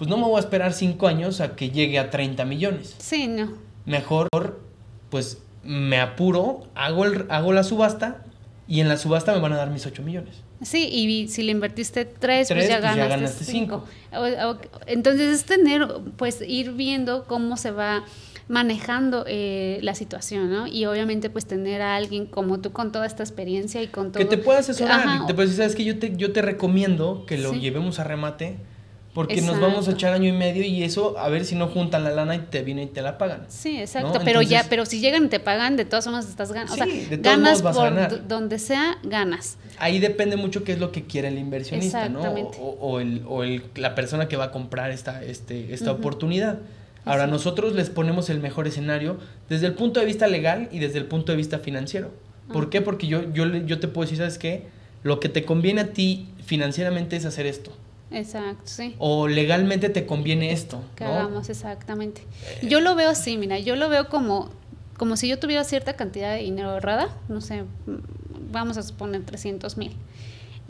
[0.02, 2.96] pues no me voy a esperar cinco años a que llegue a 30 millones.
[2.98, 3.54] Sí, no.
[3.86, 4.28] Mejor,
[5.12, 8.24] pues me apuro, hago, el, hago la subasta
[8.68, 10.38] y en la subasta me van a dar mis 8 millones.
[10.64, 13.86] Sí, y si le invertiste 3, pues ya pues ganaste 5.
[14.88, 15.88] Entonces es tener,
[16.18, 18.04] pues ir viendo cómo se va
[18.48, 20.66] manejando eh, la situación, ¿no?
[20.66, 24.18] Y obviamente pues tener a alguien como tú con toda esta experiencia y con todo...
[24.18, 27.38] Que te pueda asesorar, te puede decir, sabes que yo te, yo te recomiendo que
[27.38, 28.58] lo llevemos a remate
[29.13, 32.06] Porque nos vamos a echar año y medio y eso, a ver si no juntan
[32.06, 33.45] la lana y te vienen y te la pagan.
[33.50, 34.21] Sí, exacto.
[34.24, 36.74] Pero ya, pero si llegan y te pagan, de todas formas estás ganando.
[36.74, 39.58] o sea, ganas por donde sea, ganas.
[39.80, 42.21] Ahí depende mucho qué es lo que quiere el inversionista, ¿no?
[42.21, 46.60] O, el, o el, la persona que va a comprar esta, este, esta oportunidad.
[47.04, 49.17] Ahora, nosotros les ponemos el mejor escenario
[49.50, 52.12] desde el punto de vista legal y desde el punto de vista financiero.
[52.54, 52.82] ¿Por qué?
[52.82, 54.67] Porque yo, yo, yo te puedo decir, ¿sabes qué?
[55.04, 57.71] Lo que te conviene a ti financieramente es hacer esto.
[58.12, 58.95] Exacto, sí.
[59.00, 60.82] O legalmente te conviene esto.
[60.95, 62.24] Que hagamos, exactamente.
[62.62, 64.50] Yo lo veo así, mira, yo lo veo como,
[64.97, 67.63] como si yo tuviera cierta cantidad de dinero ahorrada, no sé,
[68.52, 69.95] vamos a suponer 300 mil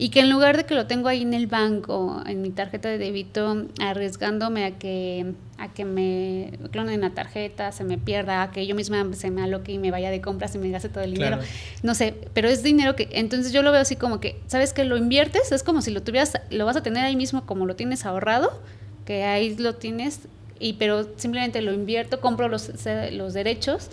[0.02, 2.88] y que en lugar de que lo tengo ahí en el banco, en mi tarjeta
[2.88, 8.50] de débito, arriesgándome a que, a que me clonen la tarjeta, se me pierda, a
[8.50, 11.04] que yo misma se me aloque y me vaya de compras y me gaste todo
[11.04, 11.38] el dinero.
[11.84, 14.82] No sé, pero es dinero que, entonces yo lo veo así como que, ¿sabes que
[14.84, 17.76] Lo inviertes, es como si lo tuvieras, lo vas a tener ahí mismo como lo
[17.76, 18.60] tienes ahorrado,
[19.06, 20.22] que ahí lo tienes,
[20.58, 22.72] y pero simplemente lo invierto, compro los,
[23.12, 23.88] los derechos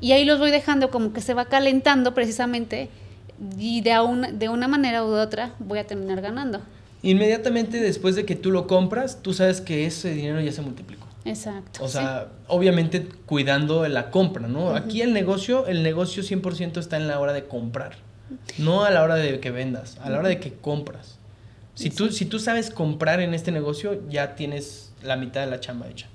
[0.00, 2.90] y ahí los voy dejando como que se va calentando precisamente
[3.58, 3.92] y de,
[4.32, 6.60] de una manera u otra voy a terminar ganando.
[7.02, 11.06] Inmediatamente después de que tú lo compras, tú sabes que ese dinero ya se multiplicó.
[11.24, 11.84] Exacto.
[11.84, 14.70] O sea, obviamente cuidando la compra, ¿no?
[14.70, 17.96] Aquí el negocio, el negocio 100% está en la hora de comprar,
[18.58, 21.18] no a la hora de que vendas, a la hora de que compras.
[21.74, 25.60] Si, tú, si tú sabes comprar en este negocio, ya tienes la mitad de la
[25.60, 26.06] chamba hecha.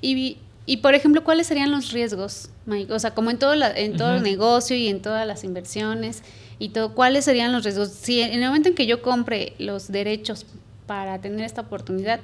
[0.00, 2.92] Y y por ejemplo, ¿cuáles serían los riesgos, Mike?
[2.92, 6.22] O sea, como en todo, en todo el negocio y en todas las inversiones
[6.58, 7.90] y todo, ¿cuáles serían los riesgos?
[7.90, 10.46] Si en el momento en que yo compre los derechos
[10.86, 12.20] para tener esta oportunidad,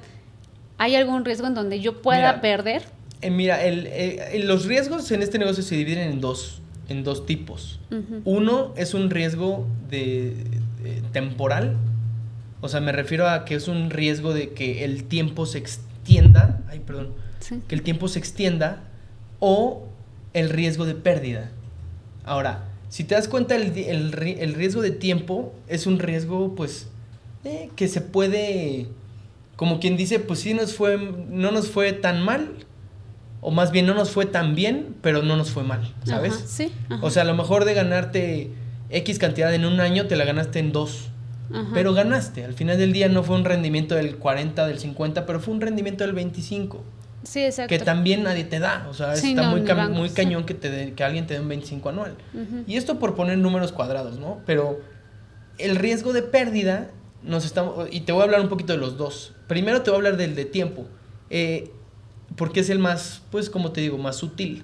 [0.77, 2.83] ¿hay algún riesgo en donde yo pueda perder?
[3.21, 7.79] Eh, mira, el, los riesgos en este negocio se dividen en dos, en dos tipos.
[8.23, 10.35] Uno es un riesgo de,
[11.11, 11.75] temporal,
[12.61, 16.61] o sea, me refiero a que es un riesgo de que el tiempo se extienda,
[16.69, 17.13] ay, perdón,
[17.67, 18.83] que el tiempo se extienda
[19.39, 19.87] o
[20.33, 21.51] el riesgo de pérdida.
[22.25, 26.87] Ahora, si te das cuenta, el, el, riesgo de tiempo es un riesgo, pues,
[27.43, 28.87] eh, que se puede,
[29.55, 32.51] como quien dice, pues sí nos fue, no nos fue tan mal,
[33.41, 36.33] o más bien no nos fue tan bien, pero no nos fue mal, ¿sabes?
[36.45, 36.71] sí.
[37.01, 38.51] O sea, a lo mejor de ganarte
[38.89, 41.09] X cantidad en un año, te la ganaste en dos.
[41.73, 42.45] Pero ganaste.
[42.45, 45.61] Al final del día no fue un rendimiento del 40, del 50, pero fue un
[45.61, 46.83] rendimiento del 25.
[47.23, 47.69] Sí, exacto.
[47.69, 48.87] Que también nadie te da.
[48.89, 52.15] O sea, está muy, muy cañón que, te que alguien te dé un 25 anual.
[52.67, 54.41] Y esto por poner números cuadrados, ¿no?
[54.45, 54.79] Pero
[55.57, 56.91] el riesgo de pérdida
[57.23, 57.87] nos estamos...
[57.91, 59.33] Y te voy a hablar un poquito de los dos.
[59.47, 60.85] Primero te voy a hablar del de tiempo.
[61.29, 61.71] Eh,
[62.35, 64.63] porque es el más, pues como te digo, más sutil.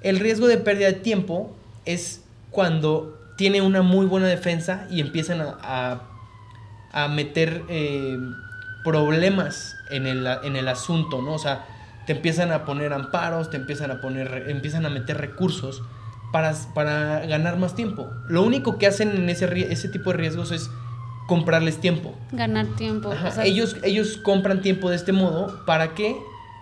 [0.00, 5.40] El riesgo de pérdida de tiempo es cuando tiene una muy buena defensa y empiezan
[5.40, 6.02] a,
[6.92, 8.16] a, meter eh,
[8.84, 11.34] problemas en el, en el asunto, ¿no?
[11.34, 11.66] O sea,
[12.06, 15.82] te empiezan a poner amparos, te empiezan a poner, empiezan a meter recursos
[16.32, 18.10] para, para ganar más tiempo.
[18.28, 20.70] Lo único que hacen en ese, ese tipo de riesgos es
[21.26, 22.14] comprarles tiempo.
[22.32, 23.12] Ganar tiempo.
[23.44, 26.16] ellos, ellos compran tiempo de este modo, ¿para qué?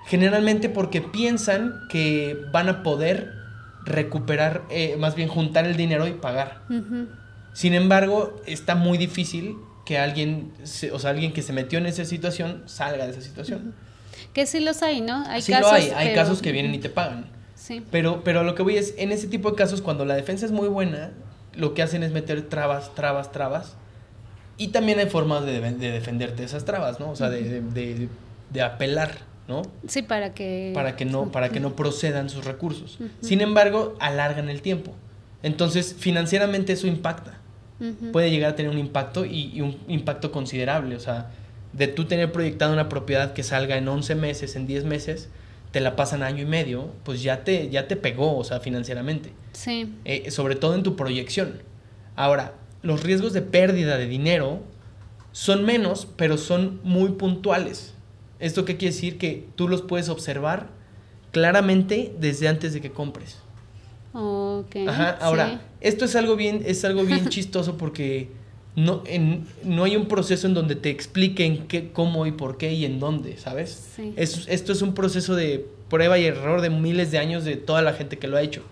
[0.06, 3.32] Generalmente porque piensan que van a poder
[3.84, 6.62] recuperar, eh, más bien juntar el dinero y pagar.
[7.52, 10.52] Sin embargo, está muy difícil que alguien,
[10.92, 13.74] o sea, alguien que se metió en esa situación salga de esa situación.
[14.32, 15.24] Que sí los hay, ¿no?
[15.26, 17.26] Hay sí casos, lo hay, hay casos que vienen y te pagan.
[17.54, 17.82] Sí.
[17.90, 20.52] Pero, pero lo que voy es, en ese tipo de casos, cuando la defensa es
[20.52, 21.10] muy buena,
[21.54, 23.76] lo que hacen es meter trabas, trabas, trabas.
[24.56, 27.10] Y también hay formas de, defenderte de esas trabas, ¿no?
[27.10, 28.08] O sea, de,
[28.62, 29.18] apelar,
[29.48, 29.62] ¿no?
[29.86, 30.72] Sí, para que...
[30.74, 32.98] Para que no, para que no procedan sus recursos.
[33.20, 34.92] Sin embargo, alargan el tiempo.
[35.42, 37.38] Entonces, financieramente eso impacta.
[38.12, 40.94] Puede llegar a tener un impacto y, y un impacto considerable.
[40.94, 41.30] O sea,
[41.72, 45.28] de tú tener proyectada una propiedad que salga en 11 meses, en 10 meses,
[45.70, 49.32] te la pasan año y medio, pues ya te, ya te pegó, o sea, financieramente.
[49.52, 49.94] Sí.
[50.04, 51.62] Eh, sobre todo en tu proyección.
[52.14, 54.60] Ahora, los riesgos de pérdida de dinero
[55.32, 57.94] son menos, pero son muy puntuales.
[58.38, 59.18] ¿Esto qué quiere decir?
[59.18, 60.68] Que tú los puedes observar
[61.30, 63.38] claramente desde antes de que compres.
[64.12, 68.28] Okay, Ajá, ahora, esto es algo bien, es algo bien chistoso porque
[68.74, 72.72] no, en, no hay un proceso en donde te expliquen qué, cómo y por qué
[72.72, 73.90] y en dónde, ¿sabes?
[74.16, 77.92] esto es un proceso de prueba y error de miles de años de toda la
[77.92, 78.62] gente que lo ha hecho.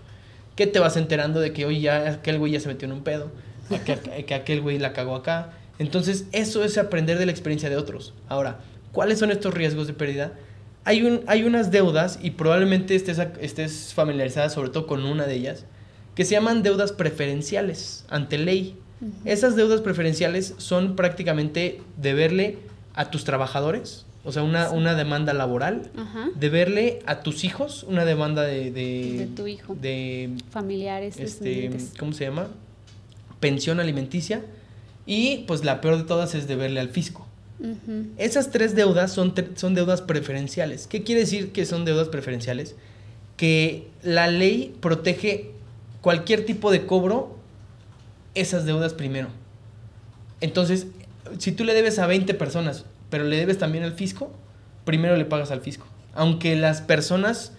[0.55, 3.03] Que te vas enterando de que hoy ya aquel güey ya se metió en un
[3.03, 3.31] pedo,
[3.85, 5.53] que, que aquel güey la cagó acá.
[5.77, 8.13] Entonces, eso es aprender de la experiencia de otros.
[8.27, 8.59] Ahora,
[8.91, 10.33] ¿cuáles son estos riesgos de pérdida?
[10.83, 15.35] Hay, un, hay unas deudas, y probablemente estés, estés familiarizada sobre todo con una de
[15.35, 15.65] ellas,
[16.15, 18.77] que se llaman deudas preferenciales ante ley.
[19.25, 22.57] Esas deudas preferenciales son prácticamente deberle
[22.93, 25.89] a tus trabajadores o sea, una, una demanda laboral,
[26.35, 28.71] de verle a tus hijos una demanda de...
[28.71, 29.75] De, tu hijo.
[29.75, 30.29] De...
[30.51, 31.17] Familiares.
[31.17, 32.47] Este, ¿Cómo se llama?
[33.39, 34.43] Pensión alimenticia.
[35.07, 37.27] Y pues la peor de todas es deberle al fisco.
[38.17, 40.87] Esas tres deudas son, son deudas preferenciales.
[40.87, 42.75] ¿Qué quiere decir que son deudas preferenciales?
[43.37, 45.51] Que la ley protege
[46.01, 47.37] cualquier tipo de cobro,
[48.35, 49.29] esas deudas primero.
[50.39, 50.87] Entonces,
[51.37, 54.31] si tú le debes a 20 personas, pero le debes también al fisco,
[54.85, 55.85] primero le pagas al fisco.
[56.13, 57.53] Aunque las personas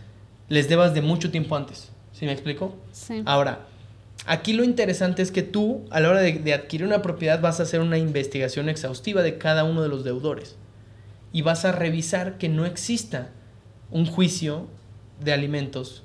[0.48, 1.90] les debas de mucho tiempo antes.
[2.12, 2.74] ¿Sí me explico?
[2.92, 3.22] Sí.
[3.24, 3.60] Ahora,
[4.26, 7.62] aquí lo interesante es que tú, a la hora de, adquirir una propiedad, vas a
[7.62, 10.56] hacer una investigación exhaustiva de cada uno de los deudores.
[11.32, 13.30] Y vas a revisar que no exista
[13.90, 14.66] un juicio
[15.20, 16.02] de alimentos,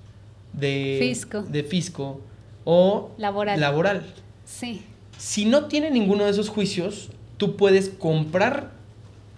[0.54, 2.22] de fisco, de fisco
[2.64, 3.60] o laboral.
[3.60, 4.04] laboral.
[4.48, 4.82] Sí.
[5.18, 8.72] Si no tiene ninguno de esos juicios, tú puedes comprar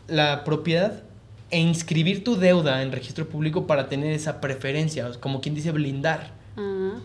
[0.08, 1.02] la propiedad
[1.52, 6.38] e inscribir tu deuda en registro público para tener esa preferencia, como quien dice blindar.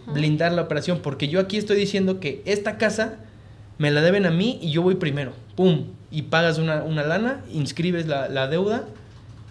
[0.06, 3.18] Blindar la operación, porque yo aquí estoy diciendo que esta casa
[3.78, 5.86] me la deben a mí y yo voy primero, ¡pum!
[6.10, 8.84] Y pagas una, lana, inscribes la, deuda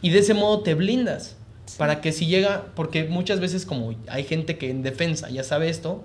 [0.01, 1.37] y de ese modo te blindas.
[1.77, 5.69] Para que si llega, porque muchas veces como hay gente que en defensa ya sabe
[5.69, 6.03] esto,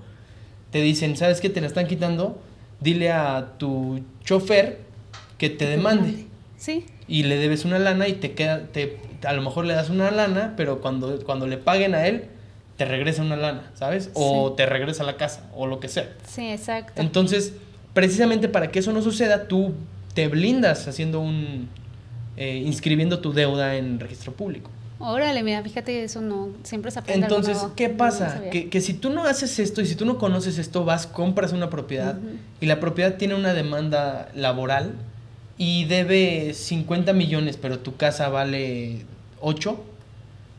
[0.71, 1.49] te dicen, ¿sabes qué?
[1.49, 2.41] Te la están quitando,
[2.81, 4.81] dile a tu chofer
[5.39, 6.27] que te demande.
[6.57, 6.87] Sí.
[7.07, 10.11] Y le debes una lana y te queda, te, a lo mejor le das una
[10.11, 12.25] lana, pero cuando, cuando le paguen a él,
[12.77, 14.11] te regresa una lana, ¿sabes?
[14.15, 16.09] O te regresa a la casa, o lo que sea.
[16.27, 17.01] Sí, exacto.
[17.01, 17.55] Entonces,
[17.93, 19.75] precisamente para que eso no suceda, tú
[20.15, 21.69] te blindas haciendo un,
[22.37, 24.71] eh, inscribiendo tu deuda en registro público.
[25.01, 28.43] Órale, mira, fíjate, eso no, siempre se aprende Entonces, ¿qué pasa?
[28.51, 31.53] que, que, si tú no haces esto y si tú no conoces esto, vas, compras
[31.53, 32.19] una propiedad
[32.61, 34.95] y la propiedad tiene una demanda laboral
[35.57, 39.05] y debe 50 millones, pero tu casa vale
[39.41, 39.81] 8,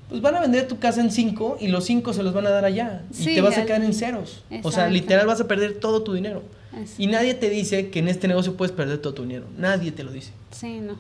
[0.10, 2.50] pues van a vender tu casa en 5 y los 5 se los van a
[2.50, 4.44] dar allá y te vas a quedar en ceros.
[4.64, 6.44] O sea, literal vas a perder todo tu dinero.
[6.98, 9.46] Y nadie te dice que en este negocio puedes perder todo tu dinero.
[9.58, 10.32] Nadie te lo dice.
[10.52, 10.96] Sí, no.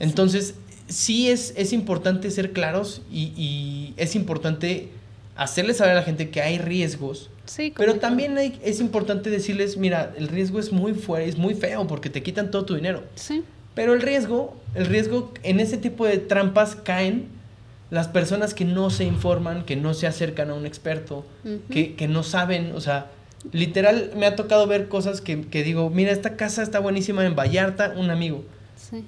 [0.00, 4.88] Entonces, sí es, es importante ser claros y, es importante
[5.36, 7.30] hacerles saber a la gente que hay riesgos.
[7.46, 11.86] Sí, pero también es importante decirles, mira, el riesgo es muy fuerte, es muy feo
[11.86, 13.02] porque te quitan todo tu dinero.
[13.16, 13.44] Sí.
[13.74, 17.26] Pero el riesgo, el riesgo en ese tipo de trampas caen
[17.90, 21.24] las personas que no se informan, que no se acercan a un experto,
[21.70, 23.10] que, que, no saben, o sea,
[23.52, 27.36] literal me ha tocado ver cosas que, que digo, mira, esta casa está buenísima en
[27.36, 28.44] Vallarta, un amigo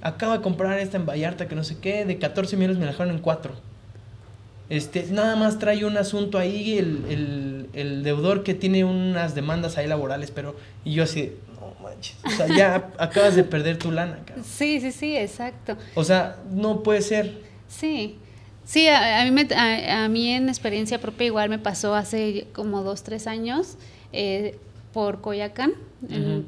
[0.02, 2.92] Acabo de comprar esta en Vallarta que no sé qué, de 14 millones me la
[2.92, 3.52] dejaron en 4.
[4.68, 9.86] Este, nada más trae un asunto ahí, el, el, deudor que tiene unas demandas ahí
[9.86, 14.18] laborales, pero, y yo así, no manches, o sea, ya acabas de perder tu lana,
[14.42, 15.76] Sí, sí, sí, exacto.
[15.94, 17.42] O sea, no puede ser.
[17.68, 18.18] Sí,
[18.64, 23.04] sí, a, mí, me, a, mí en experiencia propia igual me pasó hace como dos,
[23.04, 23.76] tres años,
[24.12, 24.58] eh,
[24.96, 25.74] por Coyacán,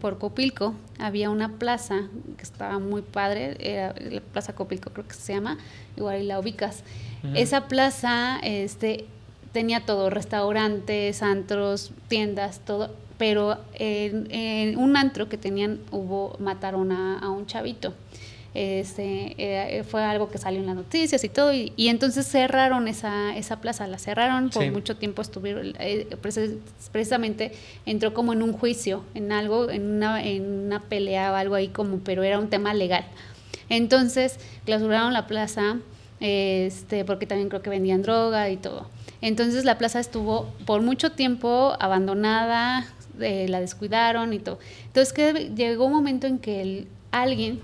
[0.01, 2.09] por Copilco, había una plaza
[2.39, 5.59] que estaba muy padre, era la Plaza Copilco creo que se llama,
[5.99, 6.83] igual y la ubicas.
[7.35, 9.05] Esa plaza este,
[9.53, 17.29] tenía todo, restaurantes, antros, tiendas, todo, pero en, un antro que tenían hubo, mataron a
[17.29, 17.93] un chavito.
[18.55, 23.37] Este, eh, fue algo que salió en las noticias y todo, y, entonces cerraron esa,
[23.37, 26.09] esa plaza, la cerraron, por mucho tiempo estuvieron, eh,
[26.91, 27.53] precisamente
[27.85, 31.69] entró como en un juicio, en algo, en una, en una pelea o algo ahí
[31.69, 33.05] como, pero era un tema legal.
[33.69, 35.77] Entonces clausuraron la plaza,
[36.21, 38.89] este, porque también creo que vendían droga y todo.
[39.21, 42.87] Entonces la plaza estuvo por mucho tiempo abandonada,
[43.21, 44.59] eh, la descuidaron y todo.
[44.87, 47.61] Entonces que llegó un momento en que el, alguien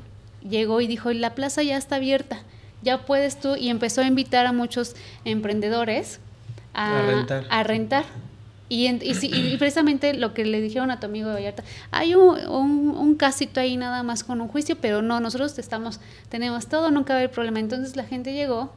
[0.48, 2.38] llegó y dijo, la plaza ya está abierta,
[2.82, 6.20] ya puedes tú, y empezó a invitar a muchos emprendedores
[6.74, 8.04] a, rentar.
[8.68, 13.14] Y, y, precisamente lo que le dijeron a tu amigo de Vallarta, hay un, un,
[13.14, 17.18] casito ahí nada más con un juicio, pero no, nosotros estamos, tenemos todo, nunca va
[17.18, 17.60] a haber problema.
[17.60, 18.72] Entonces la gente llegó,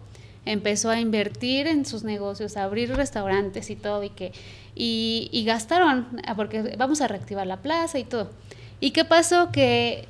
[0.46, 4.34] empezó a invertir en sus negocios, a abrir restaurantes y todo, y que,
[4.76, 8.30] y, y gastaron, porque vamos a reactivar la plaza y todo.
[8.80, 9.52] ¿Y qué pasó?
[9.52, 10.08] Que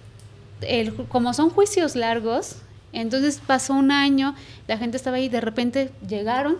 [1.10, 2.58] como son juicios largos,
[2.94, 4.36] entonces pasó un año,
[4.68, 6.58] la gente estaba ahí, de repente llegaron,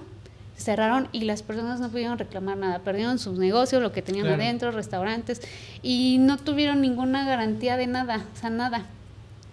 [0.58, 4.72] cerraron y las personas no pudieron reclamar nada, perdieron sus negocios, lo que tenían adentro,
[4.72, 5.42] restaurantes,
[5.82, 8.86] y no tuvieron ninguna garantía de nada, o sea, nada.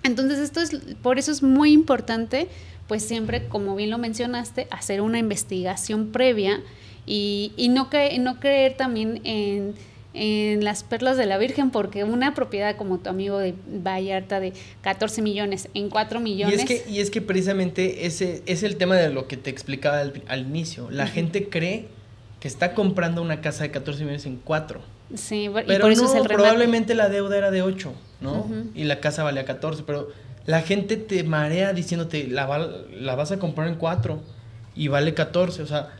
[0.02, 2.48] Entonces esto es, por eso es muy importante,
[2.88, 6.60] pues siempre, como bien lo mencionaste, hacer una investigación previa
[7.06, 7.88] y, y no,
[8.20, 9.74] no creer también en
[10.14, 14.52] en las perlas de la Virgen, porque una propiedad como tu amigo de Vallarta de
[14.82, 16.56] 14 millones en 4 millones.
[16.56, 19.50] Y es que, y es que precisamente ese es el tema de lo que te
[19.50, 20.88] explicaba al, inicio.
[20.90, 21.88] La gente cree
[22.38, 24.80] que está comprando una casa de 14 millones en 4.
[25.14, 28.46] Sí, pero por eso es el probablemente la deuda era de 8, ¿no?
[28.74, 30.08] Y la casa valía 14, pero
[30.46, 32.46] la gente te marea diciéndote, la,
[32.92, 34.20] la vas a comprar en 4
[34.76, 35.90] y vale 14, o sea,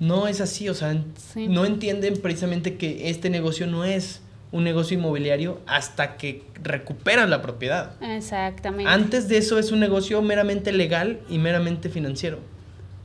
[0.00, 1.00] no es así, o sea,
[1.36, 4.22] no entienden precisamente que este negocio no es
[4.52, 7.92] un negocio inmobiliario hasta que recuperan la propiedad.
[8.02, 8.90] Exactamente.
[8.90, 12.38] Antes de eso es un negocio meramente legal y meramente financiero.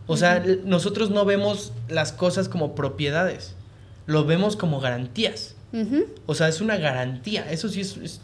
[0.07, 3.55] O sea, nosotros no vemos las cosas como propiedades,
[4.05, 5.55] lo vemos como garantías.
[6.25, 7.51] O sea, es una garantía.
[7.51, 8.21] Eso sí es,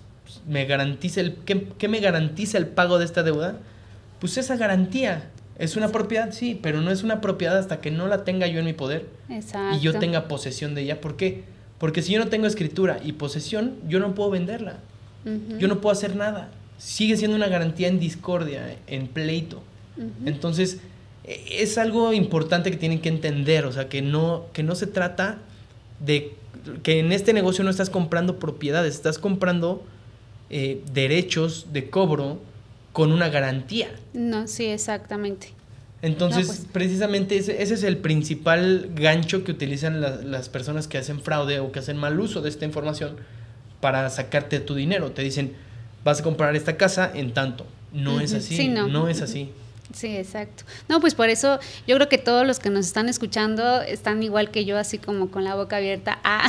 [0.47, 3.57] me garantiza el ¿qué, me garantiza el pago de esta deuda?
[4.19, 5.29] Pues esa garantía.
[5.57, 8.59] Es una propiedad, sí, pero no es una propiedad hasta que no la tenga yo
[8.59, 9.77] en mi poder Exacto.
[9.77, 11.01] y yo tenga posesión de ella.
[11.01, 11.43] ¿Por qué?
[11.77, 14.77] Porque si yo no tengo escritura y posesión, yo no puedo venderla.
[15.59, 16.49] Yo no puedo hacer nada.
[16.77, 19.61] Sigue siendo una garantía en discordia, en pleito.
[20.25, 20.79] Entonces,
[21.23, 24.87] e, es algo importante que tienen que entender, o sea, que no, que no se
[24.87, 25.39] trata
[25.99, 26.33] de
[26.83, 29.83] que en este negocio no estás comprando propiedades, estás comprando
[30.49, 32.39] eh, derechos de cobro
[32.93, 33.89] con una garantía.
[34.13, 35.53] No, sí, exactamente.
[36.01, 36.67] Entonces, pues.
[36.71, 41.79] precisamente ese, es el principal gancho que utilizan las personas que hacen fraude o que
[41.79, 43.17] hacen mal uso de esta información
[43.81, 45.11] para sacarte tu dinero.
[45.11, 45.53] Te dicen,
[46.03, 47.67] vas a comprar esta casa en tanto.
[47.93, 48.87] No es así, no.
[48.87, 49.51] no es así.
[49.93, 50.63] Sí, exacto.
[50.87, 54.51] No, pues por eso yo creo que todos los que nos están escuchando están igual
[54.51, 56.47] que yo, así como con la boca abierta, ah,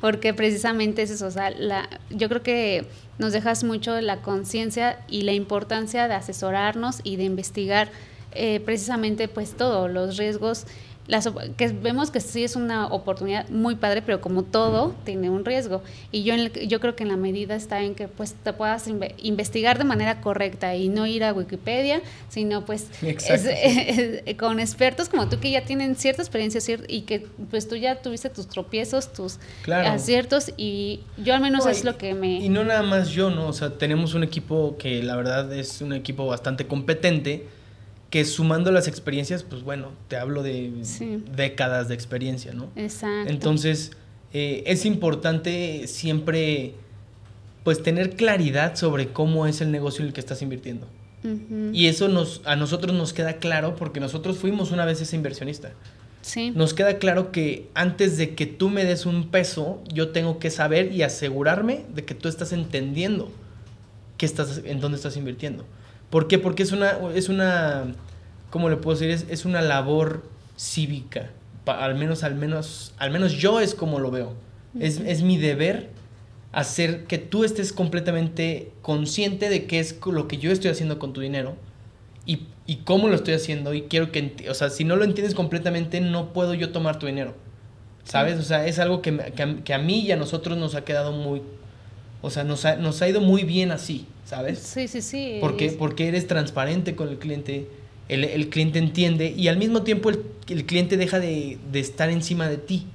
[0.00, 2.86] porque precisamente es eso, o sea, la, yo creo que
[3.18, 7.90] nos dejas mucho la conciencia y la importancia de asesorarnos y de investigar
[8.32, 10.66] eh, precisamente pues todos los riesgos
[11.08, 15.44] las, que vemos que sí es una oportunidad muy padre, pero como todo, tiene un
[15.44, 15.82] riesgo.
[16.12, 18.86] Y yo, yo creo que en la medida está en que pues te puedas
[19.16, 22.88] investigar de manera correcta y no ir a Wikipedia, sino pues
[24.38, 28.28] con expertos como tú que ya tienen cierta experiencia y que pues tú ya tuviste
[28.28, 32.34] tus tropiezos, tus aciertos y yo al menos es lo que me...
[32.34, 33.48] Y no nada más yo, ¿no?
[33.48, 37.46] O sea, tenemos un equipo que la verdad es un equipo bastante competente
[38.10, 40.72] que sumando las experiencias, pues bueno, te hablo de
[41.36, 42.70] décadas de experiencia, ¿no?
[42.74, 43.30] Exacto.
[43.30, 43.92] Entonces,
[44.32, 46.74] eh, es importante siempre,
[47.64, 50.86] pues, tener claridad sobre cómo es el negocio en el que estás invirtiendo.
[51.72, 55.72] Y eso nos, a nosotros nos queda claro porque nosotros fuimos una vez ese inversionista.
[56.22, 56.52] Sí.
[56.52, 60.50] Nos queda claro que antes de que tú me des un peso, yo tengo que
[60.50, 63.32] saber y asegurarme de que tú estás entendiendo
[64.16, 65.64] qué estás, en dónde estás invirtiendo.
[66.10, 66.38] ¿Por qué?
[66.38, 67.94] Porque es una, es una
[68.50, 69.26] ¿cómo le puedo decir?
[69.30, 70.22] Es, una labor
[70.56, 71.30] cívica.
[71.66, 74.34] al menos, al menos, al menos yo es como lo veo.
[74.78, 75.90] es, mi deber
[76.52, 81.12] hacer que tú estés completamente consciente de qué es lo que yo estoy haciendo con
[81.12, 81.56] tu dinero
[82.24, 83.72] y, cómo lo estoy haciendo.
[83.72, 87.06] Y quiero que, o sea, si no lo entiendes completamente, no puedo yo tomar tu
[87.06, 87.34] dinero.
[88.04, 88.38] ¿Sabes?
[88.38, 89.16] O sea, es algo que,
[89.64, 91.42] que, a mí y a nosotros nos ha quedado muy...
[92.20, 94.06] O sea, nos ha, nos ha ido muy bien así.
[94.28, 94.58] ¿sabes?
[94.58, 95.38] Sí, sí, sí.
[95.40, 97.66] Porque, porque eres transparente con el cliente,
[98.08, 102.86] el, cliente entiende y al mismo tiempo el, cliente deja de, estar encima de ti,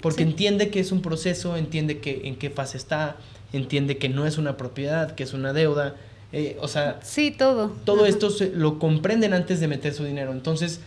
[0.00, 3.16] porque entiende que es un proceso, entiende que en qué fase está,
[3.52, 5.96] entiende que no es una propiedad, que es una deuda,
[6.32, 7.00] eh, o sea...
[7.02, 7.72] Sí, todo.
[7.84, 10.30] Todo esto lo comprenden antes de meter su dinero.
[10.30, 10.80] Entonces,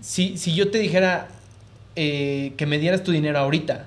[0.00, 1.28] si, si yo te dijera
[1.94, 3.86] eh, que me dieras tu dinero ahorita,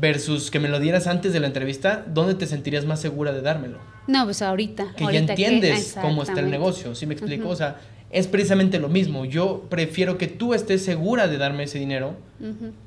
[0.00, 3.40] versus que me lo dieras antes de la entrevista, ¿dónde te sentirías más segura de
[3.40, 3.78] dármelo?
[4.06, 4.94] No, pues ahorita.
[4.96, 7.48] Que ya entiendes cómo está el negocio, ¿sí me explico?
[7.48, 7.78] O sea,
[8.10, 9.24] es precisamente lo mismo.
[9.24, 12.16] Yo prefiero que tú estés segura de darme ese dinero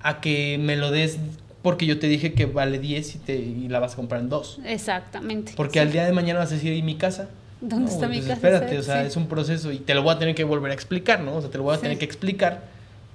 [0.01, 1.17] a que me lo des
[1.61, 4.29] porque yo te dije que vale 10 y, te, y la vas a comprar en
[4.29, 4.61] 2.
[4.65, 5.53] Exactamente.
[5.57, 7.29] Porque al día de mañana vas a decir, ¿y mi casa?
[7.59, 8.35] ¿Dónde está mi pues casa?
[8.35, 10.73] Espérate, o sea, es un proceso y te lo voy a tener que volver a
[10.73, 11.35] explicar, ¿no?
[11.35, 12.65] O sea, te lo voy a tener que explicar,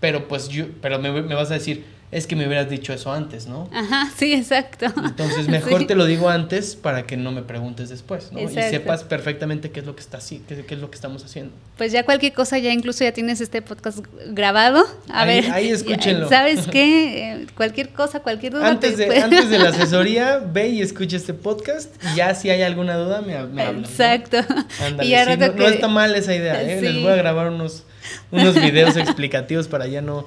[0.00, 3.10] pero pues yo, pero me, me vas a decir, es que me hubieras dicho eso
[3.10, 3.70] antes, ¿no?
[3.72, 4.84] Ajá, sí, exacto.
[5.02, 8.38] Entonces mejor te lo digo antes para que no me preguntes después, ¿no?
[8.38, 11.54] Y sepas perfectamente qué es lo que está así, qué, es lo que estamos haciendo.
[11.78, 14.84] Pues ya cualquier cosa, ya incluso ya tienes este podcast grabado.
[15.08, 15.50] A ver.
[15.52, 16.28] Ahí escúchenlo.
[16.28, 17.32] ¿Sabes qué?
[17.32, 18.68] Eh, cualquier cosa, cualquier duda.
[18.68, 22.60] Antes, de, antes de la asesoría, ve y escucha este podcast y ya si hay
[22.60, 23.86] alguna duda me, me hablan.
[23.86, 24.36] Exacto.
[24.48, 25.02] ¿no?
[25.02, 26.82] Y no, no, está mal esa idea, ¿eh?
[26.82, 27.84] Les voy a grabar unos,
[28.30, 30.26] unos videos explicativos para ya no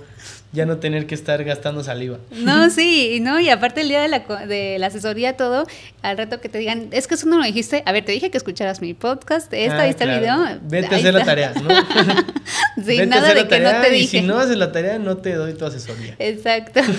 [0.56, 2.18] ya no tener que estar gastando saliva.
[2.32, 5.68] No, sí, no, y aparte el día de la, de la asesoría, todo,
[6.02, 8.32] al rato que te digan, es que eso no lo dijiste, a ver, te dije
[8.32, 10.60] que escucharas mi podcast, esta, ah, viste el video.
[10.64, 11.70] Vete a hacer la tarea, ¿no?
[12.84, 14.18] sí, nada de que no te dije.
[14.18, 16.16] Y si no haces la tarea, no te doy tu asesoría.
[16.18, 16.80] Exacto.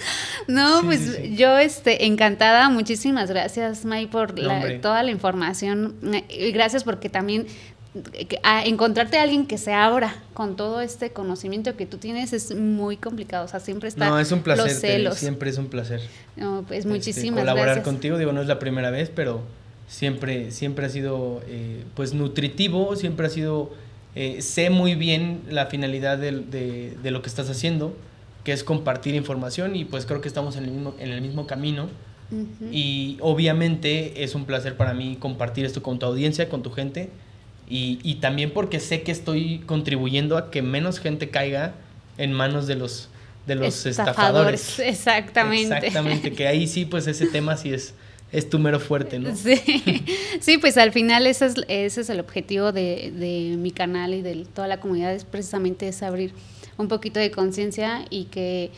[0.46, 4.34] No, pues yo este, encantada, muchísimas gracias, May, por
[4.80, 5.94] toda la información.
[6.28, 7.46] Y gracias porque también
[8.44, 12.54] a encontrarte a alguien que se abra con todo este conocimiento que tú tienes es
[12.54, 16.00] muy complicado, o sea, siempre está No, es un placer, siempre es un placer.
[16.36, 19.42] No, pues este, muchísimas colaborar contigo, digo, no es la primera vez, pero
[19.88, 23.72] siempre siempre ha sido eh, pues nutritivo, siempre ha sido
[24.14, 26.32] eh, sé muy bien la finalidad de,
[27.02, 27.96] de, lo que estás haciendo,
[28.44, 31.46] que es compartir información y pues creo que estamos en el mismo, en el mismo
[31.46, 31.88] camino.
[32.70, 37.10] Y obviamente es un placer para mí compartir esto con tu audiencia, con tu gente
[37.70, 41.74] y, y, también porque sé que estoy contribuyendo a que menos gente caiga
[42.18, 43.08] en manos de los,
[43.46, 44.78] de los estafadores.
[44.80, 45.76] Exactamente.
[45.76, 47.94] Exactamente, que ahí sí, pues ese tema sí es,
[48.32, 49.34] es tu mero fuerte, ¿no?
[49.36, 49.54] Sí,
[50.40, 54.22] sí pues al final ese es, ese es el objetivo de, de mi canal y
[54.22, 56.32] de toda la comunidad, es precisamente es abrir
[56.76, 58.70] un poquito de conciencia y que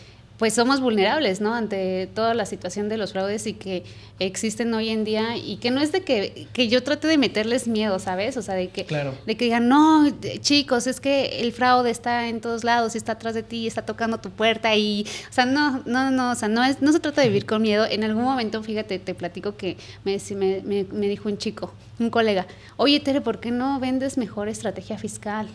[0.43, 1.55] pues somos vulnerables, ¿no?
[1.55, 3.85] Ante toda la situación de los fraudes y que
[4.19, 7.69] existen hoy en día y que no es de que, que yo trate de meterles
[7.69, 8.37] miedo, ¿sabes?
[8.37, 8.83] O sea, de que,
[9.25, 10.05] de que digan, no,
[10.41, 13.87] chicos, es que el fraude está en todos lados y está atrás de ti, está
[13.87, 16.99] tocando tu puerta y, o sea, no, no, no, o sea, no, es, no se
[16.99, 17.87] trata de vivir con miedo.
[17.89, 20.19] En algún momento, fíjate, te platico que me,
[20.65, 24.99] me, me dijo un chico, un colega, oye, Tere, ¿por qué no vendes mejor estrategia
[24.99, 25.47] fiscal?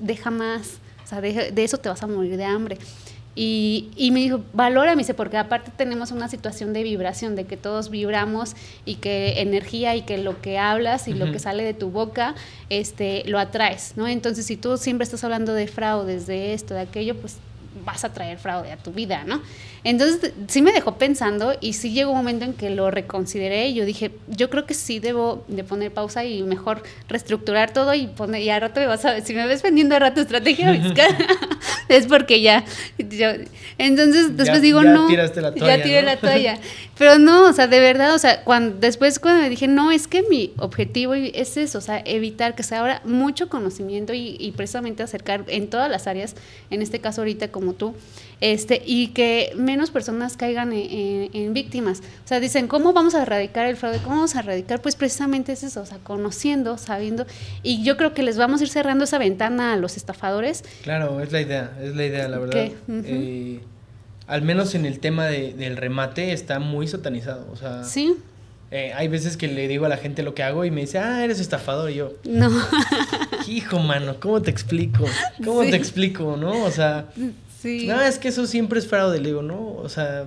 [0.00, 2.76] deja más, o sea, de eso te vas a morir de hambre.
[3.38, 7.44] Y, y, me dijo, valora, me dice, porque aparte tenemos una situación de vibración, de
[7.44, 8.56] que todos vibramos
[8.86, 12.34] y que energía y que lo que hablas y lo que sale de tu boca,
[12.70, 14.08] este, lo atraes, ¿no?
[14.08, 17.36] Entonces, si tú siempre estás hablando de fraudes, de esto, de aquello, pues
[17.84, 19.42] vas a traer fraude a tu vida, ¿no?
[19.84, 23.74] Entonces sí me dejó pensando y sí llegó un momento en que lo reconsideré y
[23.74, 28.08] yo dije, yo creo que sí debo de poner pausa y mejor reestructurar todo y
[28.08, 30.72] poner, y a rato me vas a, si me ves vendiendo a rato estrategia
[31.88, 32.64] es porque ya,
[33.78, 35.30] entonces después digo, no, ya
[35.82, 36.58] tiré la toalla,
[36.98, 40.08] pero no, o sea, de verdad, o sea, cuando, después cuando me dije, no, es
[40.08, 44.50] que mi objetivo es eso, o sea, evitar que se abra mucho conocimiento y, y
[44.50, 46.34] precisamente acercar en todas las áreas,
[46.70, 47.94] en este caso ahorita como tú,
[48.40, 52.00] este, y que menos personas caigan en, víctimas.
[52.24, 53.98] O sea, dicen, ¿cómo vamos a erradicar el fraude?
[53.98, 54.82] ¿Cómo vamos a erradicar?
[54.82, 57.26] Pues precisamente es eso, o sea, conociendo, sabiendo,
[57.62, 60.64] y yo creo que les vamos a ir cerrando esa ventana a los estafadores.
[60.82, 62.68] Claro, es la idea, es la idea, la verdad.
[62.88, 63.60] Eh,
[64.26, 67.84] al menos en el tema del remate está muy satanizado, o sea...
[67.84, 68.14] Sí.
[68.72, 70.98] Eh, hay veces que le digo a la gente lo que hago y me dice,
[70.98, 71.88] ah, eres estafador.
[71.90, 72.50] Y yo, no.
[73.46, 75.04] Hijo, mano, ¿cómo te explico?
[75.44, 76.64] ¿Cómo te explico, no?
[76.64, 77.06] O sea,
[77.64, 79.74] no, es que eso siempre es fraude, digo, ¿no?
[79.76, 80.26] O sea,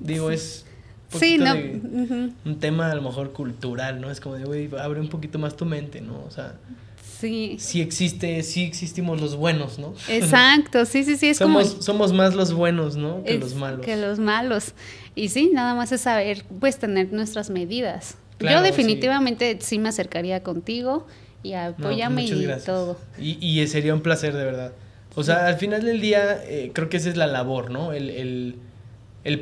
[0.00, 0.64] digo, es
[1.18, 1.54] sí, no.
[1.54, 4.10] un tema a lo mejor cultural, ¿no?
[4.10, 6.22] Es como de, güey, abre un poquito más tu mente, ¿no?
[6.26, 6.54] O sea,
[7.20, 7.56] sí.
[7.58, 9.94] Sí existe, sí existimos los buenos, ¿no?
[10.08, 11.82] Exacto, sí, sí, sí, es somos, como...
[11.82, 13.22] Somos más los buenos, ¿no?
[13.24, 13.84] Que los malos.
[13.84, 14.72] Que los malos.
[15.14, 18.16] Y sí, nada más es saber, pues, tener nuestras medidas.
[18.38, 19.78] Yo definitivamente sí.
[19.78, 21.06] me acercaría contigo
[21.42, 22.98] y apóyame y todo.
[23.18, 24.72] Y, y sería un placer, de verdad.
[25.16, 27.92] O sea, al final del día, eh, creo que esa es la labor, ¿no?
[27.92, 28.60] El,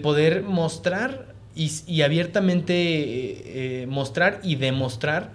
[0.03, 3.43] poder mostrar y, abiertamente eh,
[3.83, 5.33] eh, mostrar y demostrar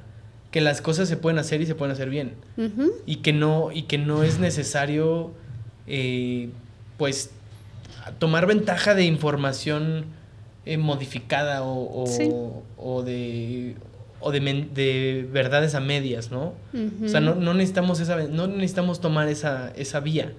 [0.50, 2.36] que las cosas se pueden hacer y se pueden hacer bien.
[3.06, 5.34] y, que no, y que no es necesario,
[6.98, 7.32] pues,
[8.18, 10.06] tomar ventaja de información
[10.78, 12.06] modificada o,
[12.78, 13.76] o de
[14.20, 16.54] o de, de, verdades a medias, ¿no?
[17.04, 20.34] O sea, no, no, necesitamos esa, no necesitamos tomar esa, esa vía,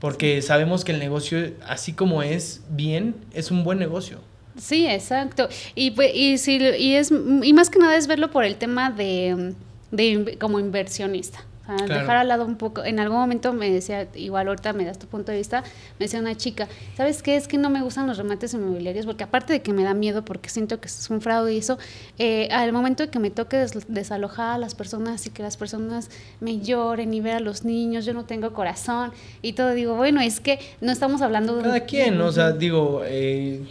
[0.00, 4.20] porque sabemos que el negocio, así como es bien, es un buen negocio.
[4.56, 5.48] Sí, exacto.
[5.74, 8.90] Y, pues, y, si, y, es, y más que nada es verlo por el tema
[8.90, 9.54] de,
[9.90, 11.44] de como inversionista
[11.76, 12.84] dejar al lado un poco.
[12.84, 15.62] En algún momento me decía, igual ahorita me das tu punto de vista,
[15.98, 17.36] me decía una chica, ¿sabes qué?
[17.36, 20.24] Es que no me gustan los remates inmobiliarios porque aparte de que me da miedo
[20.24, 21.78] porque siento que es un fraude y eso,
[22.18, 26.10] eh, al momento de que me toque desalojar a las personas y que las personas
[26.40, 29.12] me lloren y ver a los niños, yo no tengo corazón
[29.42, 31.62] y todo, digo, bueno, es que no estamos hablando de...
[31.62, 33.02] Cada quien, o sea, digo...
[33.04, 33.66] Eh,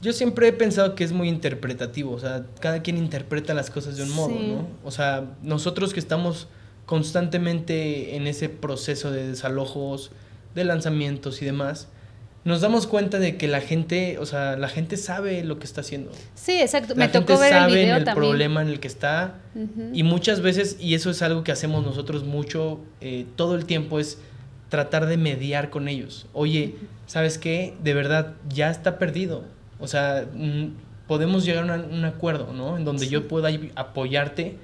[0.00, 3.96] yo siempre he pensado que es muy interpretativo, o sea, cada quien interpreta las cosas
[3.96, 4.68] de un modo, ¿no?
[4.84, 6.46] O sea, nosotros que estamos
[6.88, 10.10] constantemente en ese proceso de desalojos,
[10.54, 11.88] de lanzamientos y demás,
[12.44, 15.82] nos damos cuenta de que la gente, o sea, la gente sabe lo que está
[15.82, 16.10] haciendo.
[16.34, 16.96] Sí, exacto.
[16.96, 19.34] Me tocó ver el video el problema en el que está
[19.92, 24.00] y muchas veces, y eso es algo que hacemos nosotros mucho, eh, todo el tiempo
[24.00, 24.16] es
[24.70, 26.26] tratar de mediar con ellos.
[26.32, 26.76] Oye,
[27.06, 27.74] ¿sabes qué?
[27.82, 29.44] De verdad, ya está perdido.
[29.78, 30.68] O sea, mm,
[31.06, 32.78] podemos llegar a un acuerdo, ¿no?
[32.78, 34.56] En donde yo pueda apoyarte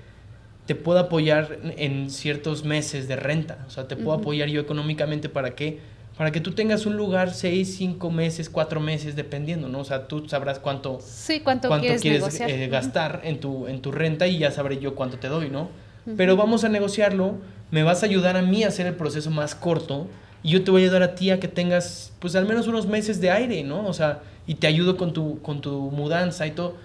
[0.67, 5.29] te puedo apoyar en ciertos meses de renta, o sea, te puedo apoyar yo económicamente
[5.29, 9.81] para que para que tú tengas un lugar seis, cinco meses, cuatro meses, dependiendo, ¿no?
[9.81, 11.69] O sea, tú sabrás cuánto, sí, cuánto,
[12.01, 15.51] quieres, eh, gastar en tu, en tu renta y ya sabré yo cuánto te doy,
[15.51, 15.69] ¿no?
[16.17, 17.39] Pero vamos a negociarlo,
[17.71, 20.07] me vas a ayudar a mí a hacer el proceso más corto
[20.43, 22.87] y yo te voy a ayudar a ti a que tengas, pues al menos unos
[22.87, 23.87] meses de aire, ¿no?
[23.87, 26.77] O sea, y te ayudo con tu, con tu mudanza y todo.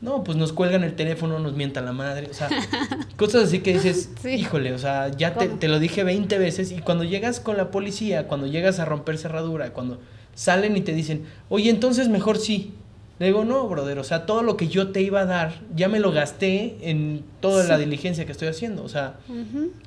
[0.00, 2.48] No, pues nos cuelgan el teléfono, nos mientan la madre, o sea,
[3.16, 6.78] cosas así que dices, híjole, o sea, ya te, te, lo dije 20 veces y
[6.80, 9.98] cuando llegas con la policía, cuando llegas a romper cerradura, cuando
[10.34, 12.74] salen y te dicen, oye, entonces mejor sí.
[13.18, 15.88] Le digo, no, brother, o sea, todo lo que yo te iba a dar, ya
[15.88, 19.14] me lo gasté en toda la diligencia que estoy haciendo, o sea,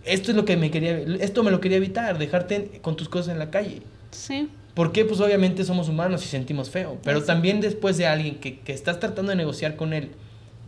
[0.03, 3.33] esto es lo que me quería, esto me lo quería evitar, dejarte con tus cosas
[3.33, 3.83] en la calle.
[4.09, 4.49] Sí.
[4.79, 8.71] Porque pues obviamente somos humanos y sentimos feo, pero también después de alguien que, que,
[8.71, 10.11] estás tratando de negociar con él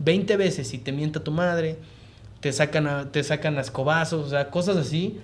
[0.00, 1.78] 20 veces y te mienta tu madre,
[2.40, 5.16] te sacan, a, te sacan a escobazos, o sea, cosas así,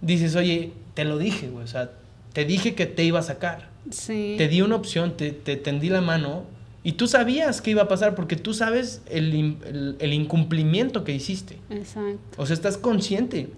[0.00, 1.92] dices, oye, te lo dije, güey, o sea,
[2.32, 3.68] te dije que te iba a sacar.
[3.92, 4.34] Sí.
[4.36, 6.46] Te di una opción, te, te tendí la mano
[6.82, 11.12] y tú sabías que iba a pasar porque tú sabes el, el, el incumplimiento que
[11.12, 11.60] hiciste.
[11.70, 12.42] Exacto.
[12.42, 13.50] O sea, estás consciente.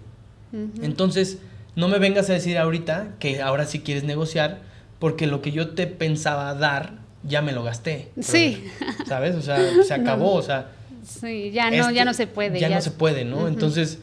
[0.83, 1.39] Entonces
[1.79, 4.59] no me vengas a decir ahorita que ahora sí quieres negociar,
[4.99, 8.09] porque lo que yo te pensaba dar, ya me lo gasté.
[8.19, 8.65] Sí.
[9.07, 9.35] ¿Sabes?
[9.35, 9.57] O sea,
[9.87, 10.71] se acabó, o sea.
[11.07, 12.59] Sí, ya no, ya no se puede.
[12.59, 13.47] Ya, no se puede, ¿no?
[13.47, 13.99] Entonces,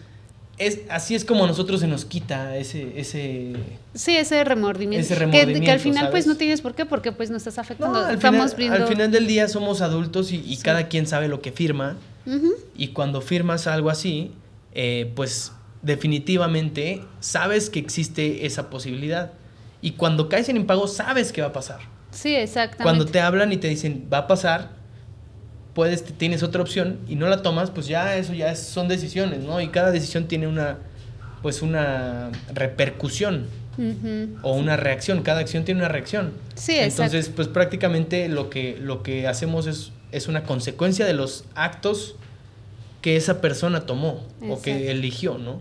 [0.57, 2.99] es, así es como a nosotros se nos quita ese...
[2.99, 3.53] ese
[3.95, 5.05] sí, ese remordimiento.
[5.05, 7.99] Ese remordimiento que, al final pues no tienes por qué, porque pues no estás afectando.
[7.99, 11.53] al, Estamos final, al final del día somos adultos y, cada quien sabe lo que
[11.53, 11.97] firma.
[12.75, 14.33] Y cuando firmas algo así,
[14.73, 15.53] eh, pues
[15.83, 19.33] definitivamente sabes que existe esa posibilidad.
[19.81, 21.81] Y cuando caes en impago, sabes que va a pasar.
[22.11, 22.83] Sí, exactamente.
[22.83, 24.71] Cuando te hablan y te dicen, va a pasar,
[25.75, 29.61] puedes, tienes otra opción y no la tomas, pues ya eso ya son decisiones, ¿no?
[29.61, 30.79] Y cada decisión tiene una,
[31.43, 33.47] pues una repercusión.
[34.41, 36.33] O una reacción, cada acción tiene una reacción.
[36.55, 41.45] Sí, Entonces, pues prácticamente lo que, lo que hacemos es, es una consecuencia de los
[41.55, 42.17] actos
[43.07, 45.61] que esa persona tomó o que eligió, ¿no?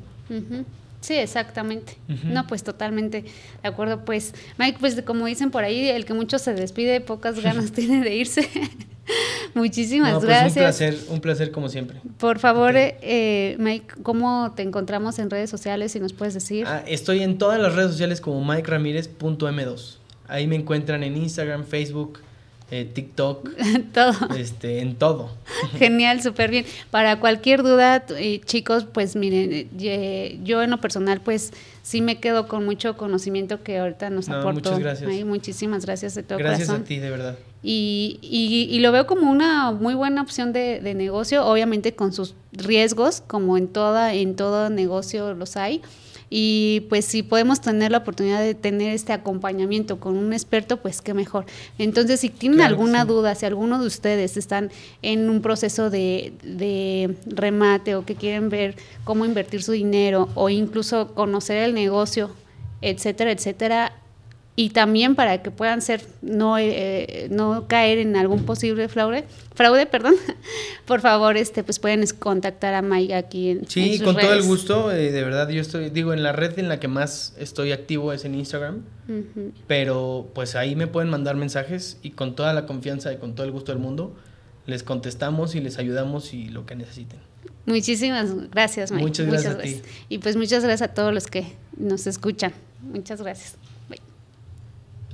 [0.99, 1.95] Sí, exactamente.
[2.23, 3.23] No, pues totalmente
[3.61, 4.03] de acuerdo.
[4.03, 8.03] Pues, Mike, pues como dicen por ahí, el que mucho se despide, pocas ganas tiene
[8.03, 8.49] de irse.
[9.53, 10.55] Muchísimas pues gracias.
[10.55, 12.01] Un placer, un placer como siempre.
[12.17, 15.91] Por favor, eh, Mike, ¿cómo te encontramos en redes sociales?
[15.91, 16.65] Si nos puedes decir.
[16.65, 19.97] Ah, estoy en todas las redes sociales como MikeRamírez.m2.
[20.27, 22.21] Ahí me encuentran en Instagram, Facebook,
[22.72, 23.49] eh, TikTok,
[23.93, 24.36] todo.
[24.36, 25.30] Este, en todo.
[25.78, 26.66] Genial, súper bien.
[26.89, 31.53] Para cualquier duda, eh, chicos, pues miren, eh, yo en lo personal, pues
[31.84, 34.72] sí me quedo con mucho conocimiento que ahorita nos no, aportó.
[34.72, 35.26] Muchas gracias.
[35.26, 36.84] muchísimas gracias de todo gracias corazón.
[36.84, 37.38] Gracias a ti, de verdad.
[37.61, 42.13] Y, y, y, lo veo como una muy buena opción de, de negocio, obviamente con
[42.13, 45.82] sus riesgos, como en, toda, en todo negocio los hay
[46.30, 51.01] y pues si podemos tener la oportunidad de tener este acompañamiento con un experto, pues
[51.01, 51.45] qué mejor.
[51.78, 54.71] Entonces, si tienen alguna duda, si alguno de ustedes están
[55.01, 60.49] en un proceso de, de remate o que quieren ver cómo invertir su dinero o
[60.49, 62.32] incluso conocer el negocio,
[62.82, 63.93] etcétera, etcétera,
[64.57, 69.85] y también para que puedan ser no eh, no caer en algún posible fraude fraude
[69.85, 70.15] perdón
[70.85, 74.91] por favor este pues pueden contactar a Mike aquí en sí con todo el gusto
[74.91, 78.13] eh, de verdad yo estoy digo en la red en la que más estoy activo
[78.13, 78.83] es en Instagram
[79.67, 83.45] pero pues ahí me pueden mandar mensajes y con toda la confianza y con todo
[83.45, 84.15] el gusto del mundo
[84.65, 87.19] les contestamos y les ayudamos y lo que necesiten.
[87.67, 89.03] Muchísimas gracias Mike.
[89.03, 89.81] Muchas gracias, a ti.
[90.09, 91.45] y pues muchas gracias a todos los que
[91.77, 92.51] nos escuchan.
[92.81, 93.57] Muchas gracias